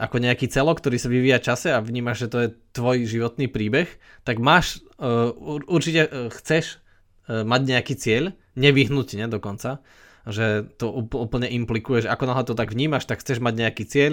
[0.00, 3.88] ako nejaký celok, ktorý sa vyvíja čase a vnímaš, že to je tvoj životný príbeh,
[4.24, 5.32] tak máš, uh,
[5.68, 6.80] určite uh, chceš
[7.28, 8.24] uh, mať nejaký cieľ,
[8.56, 9.84] nevyhnutne dokonca,
[10.24, 14.12] že to úplne implikuje, že ako náhle to tak vnímaš, tak chceš mať nejaký cieľ,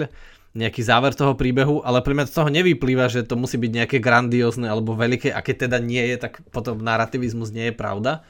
[0.56, 3.96] nejaký záver toho príbehu, ale pre mňa z toho nevyplýva, že to musí byť nejaké
[4.00, 8.24] grandiózne alebo veľké a keď teda nie je, tak potom narrativizmus nie je pravda.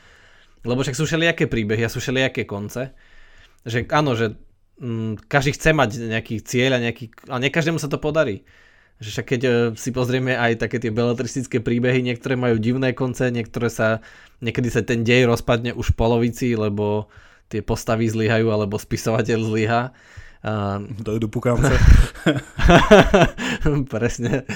[0.66, 2.90] Lebo však sú všelijaké príbehy a sú všelijaké konce.
[3.62, 4.34] Že áno, že
[5.26, 8.46] každý chce mať nejaký cieľ a nejaký, a nie každému sa to podarí.
[8.98, 13.30] Že však keď e, si pozrieme aj také tie beletristické príbehy, niektoré majú divné konce,
[13.30, 14.02] niektoré sa,
[14.42, 17.10] niekedy sa ten dej rozpadne už v polovici, lebo
[17.50, 19.82] tie postavy zlyhajú, alebo spisovateľ zlyha.
[20.38, 21.74] Uh, dojdu pukance.
[23.94, 24.46] presne,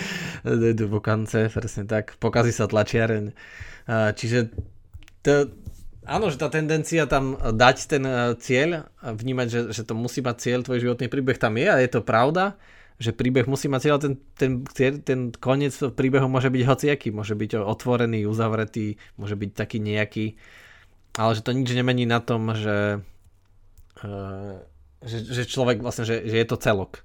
[0.46, 2.14] dojdu pukance, presne tak.
[2.22, 3.34] Pokazí sa tlačiareň.
[3.90, 4.54] Uh, čiže
[5.22, 5.50] to,
[6.07, 10.36] áno, že tá tendencia tam dať ten uh, cieľ, vnímať, že, že to musí mať
[10.38, 12.59] cieľ, tvoj životný príbeh tam je a je to pravda,
[12.98, 14.14] že príbeh musí mať cieľ, ten,
[14.74, 20.26] ten, ten koniec príbehu môže byť hociaký, môže byť otvorený, uzavretý, môže byť taký nejaký,
[21.18, 23.03] ale že to nič nemení na tom, že,
[25.03, 27.03] že, že človek vlastne, že, že je to celok.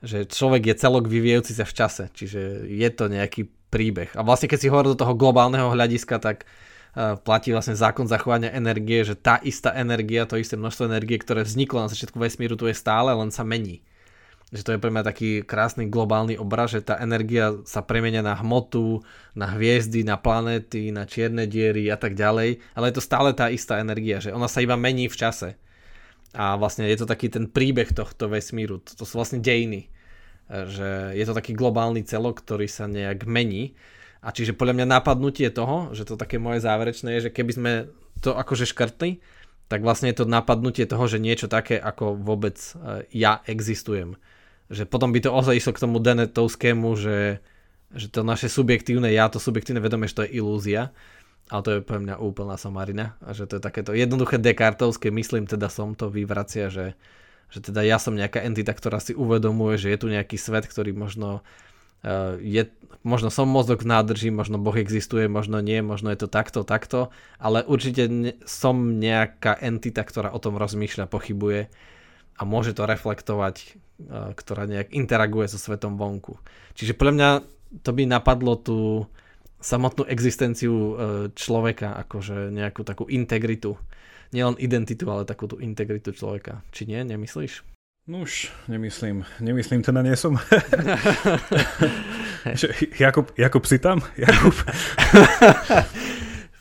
[0.00, 4.08] Že človek je celok vyvíjajúci sa v čase, čiže je to nejaký príbeh.
[4.16, 8.50] A vlastne keď si hovoril do toho globálneho hľadiska, tak uh, platí vlastne zákon zachovania
[8.50, 12.66] energie, že tá istá energia, to isté množstvo energie, ktoré vzniklo na začiatku vesmíru, tu
[12.66, 13.82] je stále, len sa mení
[14.50, 18.34] že to je pre mňa taký krásny globálny obraz, že tá energia sa premenia na
[18.34, 19.06] hmotu,
[19.38, 23.46] na hviezdy, na planéty, na čierne diery a tak ďalej, ale je to stále tá
[23.46, 25.54] istá energia, že ona sa iba mení v čase.
[26.34, 29.86] A vlastne je to taký ten príbeh tohto vesmíru, to, sú vlastne dejiny,
[30.50, 33.78] že je to taký globálny celok, ktorý sa nejak mení.
[34.20, 37.72] A čiže podľa mňa napadnutie toho, že to také moje záverečné je, že keby sme
[38.20, 39.24] to akože škrtli,
[39.72, 44.20] tak vlastne je to napadnutie toho, že niečo také ako vôbec e, ja existujem
[44.70, 47.42] že potom by to ozaj išlo k tomu Denetovskému, že,
[47.90, 50.94] že to naše subjektívne ja, to subjektívne vedomie, že to je ilúzia.
[51.50, 53.18] Ale to je pre mňa úplná somarina.
[53.26, 56.94] A že to je takéto jednoduché dekartovské, myslím teda som to vyvracia, že,
[57.50, 60.94] že teda ja som nejaká entita, ktorá si uvedomuje, že je tu nejaký svet, ktorý
[60.94, 61.42] možno
[62.40, 62.62] je,
[63.04, 67.12] možno som mozog v nádrži, možno Boh existuje, možno nie, možno je to takto, takto,
[67.36, 68.08] ale určite
[68.48, 71.68] som nejaká entita, ktorá o tom rozmýšľa, pochybuje
[72.36, 73.76] a môže to reflektovať
[74.08, 76.40] ktorá nejak interaguje so svetom vonku.
[76.76, 77.30] Čiže podľa mňa
[77.84, 78.78] to by napadlo tú
[79.60, 80.92] samotnú existenciu e,
[81.36, 83.76] človeka, akože nejakú takú integritu.
[84.32, 86.64] Nielen identitu, ale takú tú integritu človeka.
[86.72, 87.66] Či nie, nemyslíš?
[88.08, 89.28] No už nemyslím.
[89.44, 90.40] Nemyslím, teda nie som.
[93.04, 94.00] Jakub, Jakub si tam?
[94.16, 94.56] Jakub.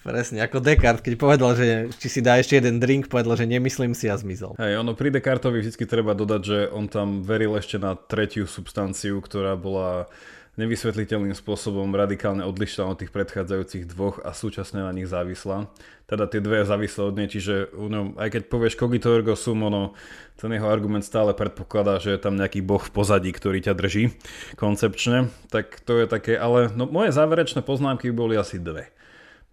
[0.03, 3.95] Presne, ako Descartes, keď povedal, že či si dá ešte jeden drink, povedal, že nemyslím
[3.95, 4.59] si a zmizol.
[4.59, 9.23] Hej, ono pri Descartovi vždy treba dodať, že on tam veril ešte na tretiu substanciu,
[9.23, 10.11] ktorá bola
[10.59, 15.71] nevysvetliteľným spôsobom radikálne odlišná od tých predchádzajúcich dvoch a súčasne na nich závislá.
[16.03, 19.95] Teda tie dve závislé od nej, čiže no, aj keď povieš cogito ergo sum, ono,
[20.35, 24.11] ten jeho argument stále predpokladá, že je tam nejaký boh v pozadí, ktorý ťa drží
[24.59, 28.91] koncepčne, tak to je také, ale no, moje záverečné poznámky boli asi dve.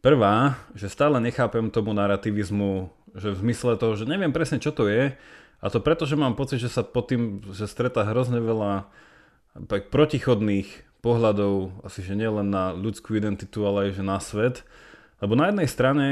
[0.03, 4.91] Prvá, že stále nechápem tomu narrativizmu, že v zmysle toho, že neviem presne čo to
[4.91, 5.15] je
[5.61, 8.87] a to preto, že mám pocit, že sa pod tým, že stretá hrozne veľa
[9.67, 14.67] protichodných pohľadov, asi že nielen na ľudskú identitu, ale aj že na svet.
[15.23, 16.07] Lebo na jednej strane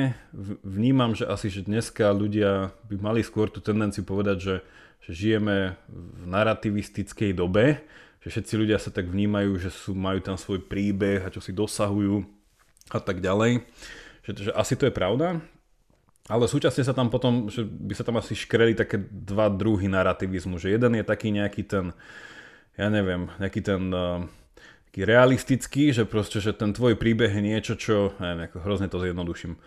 [0.62, 4.56] vnímam, že asi že dneska ľudia by mali skôr tú tendenciu povedať, že,
[5.02, 7.82] že žijeme v narrativistickej dobe,
[8.22, 11.50] že všetci ľudia sa tak vnímajú, že sú, majú tam svoj príbeh a čo si
[11.50, 12.22] dosahujú
[12.94, 13.66] a tak ďalej.
[14.24, 15.42] Že, že asi to je pravda,
[16.24, 20.56] ale súčasne sa tam potom, že by sa tam asi škreli také dva druhy narrativizmu,
[20.56, 21.92] že jeden je taký nejaký ten,
[22.80, 24.24] ja neviem, nejaký ten uh,
[24.94, 29.02] taký realistický, že proste, že ten tvoj príbeh je niečo, čo, neviem, ako hrozne to
[29.02, 29.58] zjednoduším,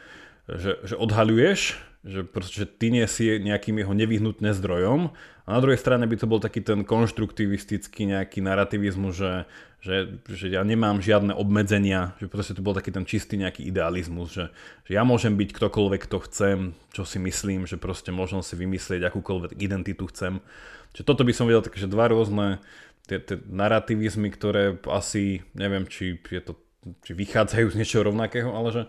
[0.48, 1.76] že, že odhaľuješ,
[2.08, 5.12] že proste, že ty nie si nejakým jeho nevyhnutné zdrojom
[5.44, 9.34] a na druhej strane by to bol taký ten konštruktivistický nejaký narrativizmus, že,
[9.84, 14.32] že, že ja nemám žiadne obmedzenia, že proste to bol taký ten čistý nejaký idealizmus,
[14.32, 14.46] že,
[14.88, 16.58] že ja môžem byť ktokoľvek, kto chcem,
[16.96, 20.40] čo si myslím, že proste možno si vymyslieť akúkoľvek identitu chcem.
[20.96, 22.64] Čiže toto by som videl také, že dva rôzne
[23.08, 26.54] tie, tie narrativizmy, ktoré asi, neviem, či, je to,
[27.02, 28.84] či vychádzajú z niečoho rovnakého, ale že,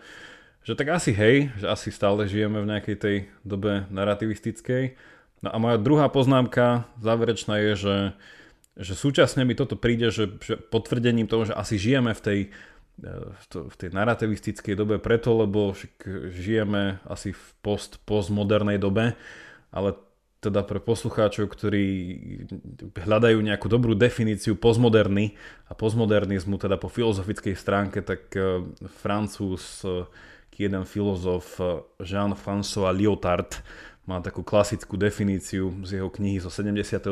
[0.66, 3.16] že tak asi hej, že asi stále žijeme v nejakej tej
[3.46, 4.98] dobe narrativistickej.
[5.46, 7.96] No a moja druhá poznámka záverečná je, že
[8.78, 12.40] že súčasne mi toto príde, že, že potvrdením toho, že asi žijeme v tej,
[13.02, 13.10] e,
[13.50, 15.74] v tej narrativistickej dobe preto, lebo
[16.30, 19.18] žijeme asi v post, postmodernej dobe,
[19.74, 19.98] ale
[20.39, 21.86] teda pre poslucháčov, ktorí
[22.95, 25.34] hľadajú nejakú dobrú definíciu postmoderny
[25.66, 28.62] a postmodernizmu, teda po filozofickej stránke, tak e,
[29.03, 30.07] francúz, e,
[30.59, 31.62] jeden filozof
[32.03, 33.62] Jean-François Lyotard
[34.11, 37.07] má takú klasickú definíciu z jeho knihy zo 79.,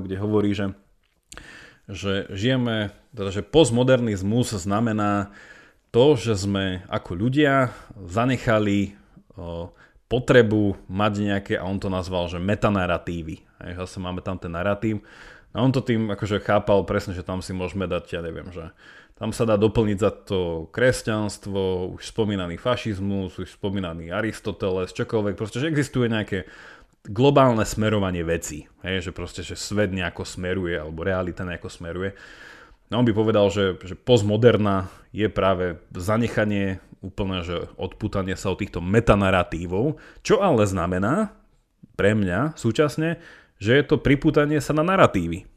[0.00, 0.72] kde hovorí, že
[1.86, 5.30] že žijeme, teda že postmodernizmus znamená
[5.94, 8.98] to, že sme ako ľudia zanechali
[9.38, 9.70] o,
[10.06, 13.42] potrebu mať nejaké, a on to nazval, že metanarratívy.
[13.66, 15.02] Hej, zase máme tam ten narratív.
[15.56, 18.70] A on to tým akože chápal presne, že tam si môžeme dať, ja neviem, že
[19.16, 25.64] tam sa dá doplniť za to kresťanstvo, už spomínaný fašizmus, už spomínaný Aristoteles, čokoľvek, proste,
[25.64, 26.44] že existuje nejaké
[27.08, 32.12] globálne smerovanie veci, hej, že proste, že svet nejako smeruje, alebo realita nejako smeruje.
[32.92, 38.60] No on by povedal, že, že postmoderna je práve zanechanie úplne, že odputanie sa od
[38.60, 41.36] týchto metanarratívov, čo ale znamená
[41.96, 43.20] pre mňa súčasne,
[43.56, 45.48] že je to priputanie sa na narratívy.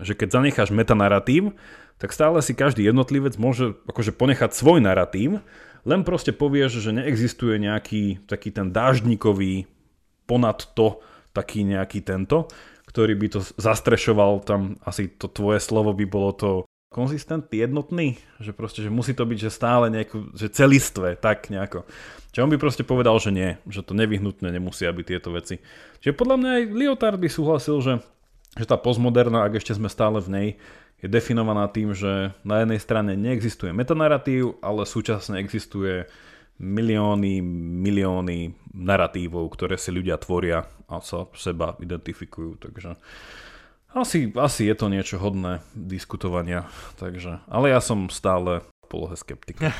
[0.00, 1.52] Že keď zanecháš metanarratív,
[2.00, 5.44] tak stále si každý jednotlivec môže akože ponechať svoj narratív,
[5.84, 9.68] len proste povieš, že neexistuje nejaký taký ten dáždnikový
[10.24, 11.00] ponad to,
[11.34, 12.48] taký nejaký tento,
[12.90, 16.50] ktorý by to zastrešoval tam, asi to tvoje slovo by bolo to
[16.90, 21.86] konzistentný, jednotný, že proste, že musí to byť, že stále nejako, že celistvé, tak nejako.
[22.34, 25.62] Čiže on by proste povedal, že nie, že to nevyhnutne nemusia byť tieto veci.
[26.02, 27.94] Čiže podľa mňa aj Lyotard by súhlasil, že,
[28.58, 30.48] že tá postmoderná, ak ešte sme stále v nej,
[30.98, 36.10] je definovaná tým, že na jednej strane neexistuje metanarratív, ale súčasne existuje
[36.58, 37.40] milióny,
[37.86, 42.60] milióny narratívov, ktoré si ľudia tvoria a sa seba identifikujú.
[42.60, 42.98] Takže
[43.94, 46.66] asi, asi je to niečo hodné diskutovania,
[46.98, 49.70] takže, ale ja som stále v polohe skeptika.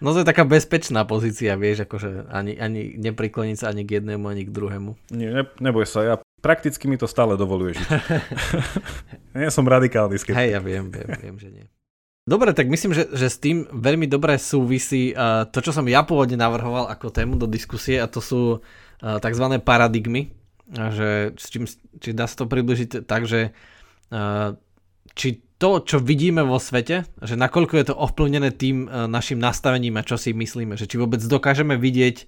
[0.00, 4.32] No to je taká bezpečná pozícia, vieš, akože ani, ani neprikloniť sa ani k jednému,
[4.32, 4.96] ani k druhému.
[5.12, 7.88] Nie, ne, neboj sa, ja prakticky mi to stále dovoluje žiť.
[9.44, 10.40] ja som radikálny skeptik.
[10.40, 11.66] Hej, ja viem, viem, viem, že nie.
[12.24, 16.00] Dobre, tak myslím, že, že s tým veľmi dobre súvisí uh, to, čo som ja
[16.00, 19.46] pôvodne navrhoval ako tému do diskusie a to sú uh, tzv.
[19.60, 20.32] paradigmy
[20.70, 21.66] že s čím,
[21.98, 23.50] či dá sa to približiť tak, že
[25.18, 25.28] či
[25.60, 30.16] to, čo vidíme vo svete, že nakoľko je to ovplyvnené tým našim nastavením a čo
[30.16, 32.24] si myslíme, že či vôbec dokážeme vidieť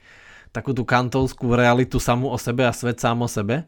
[0.53, 3.65] takú tú kantovskú realitu samú o sebe a svet sám o sebe,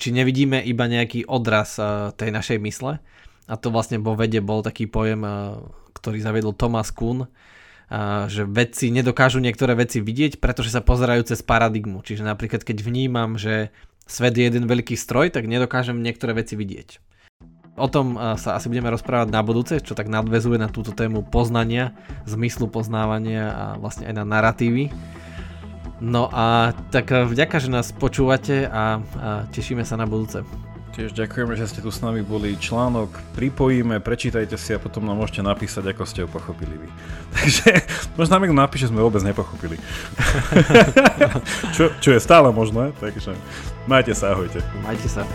[0.00, 1.76] či nevidíme iba nejaký odraz
[2.16, 3.04] tej našej mysle.
[3.44, 5.20] A to vlastne vo vede bol taký pojem,
[5.92, 7.28] ktorý zaviedol Thomas Kuhn,
[8.28, 12.00] že vedci nedokážu niektoré veci vidieť, pretože sa pozerajú cez paradigmu.
[12.00, 13.72] Čiže napríklad keď vnímam, že
[14.08, 17.00] svet je jeden veľký stroj, tak nedokážem niektoré veci vidieť.
[17.74, 21.90] O tom sa asi budeme rozprávať na budúce, čo tak nadvezuje na túto tému poznania,
[22.22, 24.94] zmyslu poznávania a vlastne aj na narratívy.
[25.98, 30.46] No a tak vďaka, že nás počúvate a, a tešíme sa na budúce.
[30.94, 32.54] Tiež ďakujeme, že ste tu s nami boli.
[32.54, 36.88] Článok pripojíme, prečítajte si a potom nám môžete napísať, ako ste ho pochopili vy.
[37.34, 37.70] Takže
[38.14, 39.74] možno nám napíše, že sme vôbec nepochopili.
[41.74, 43.34] čo, čo je stále možné, takže
[43.90, 44.62] majte sa, ahojte.
[44.86, 45.26] Majte sa.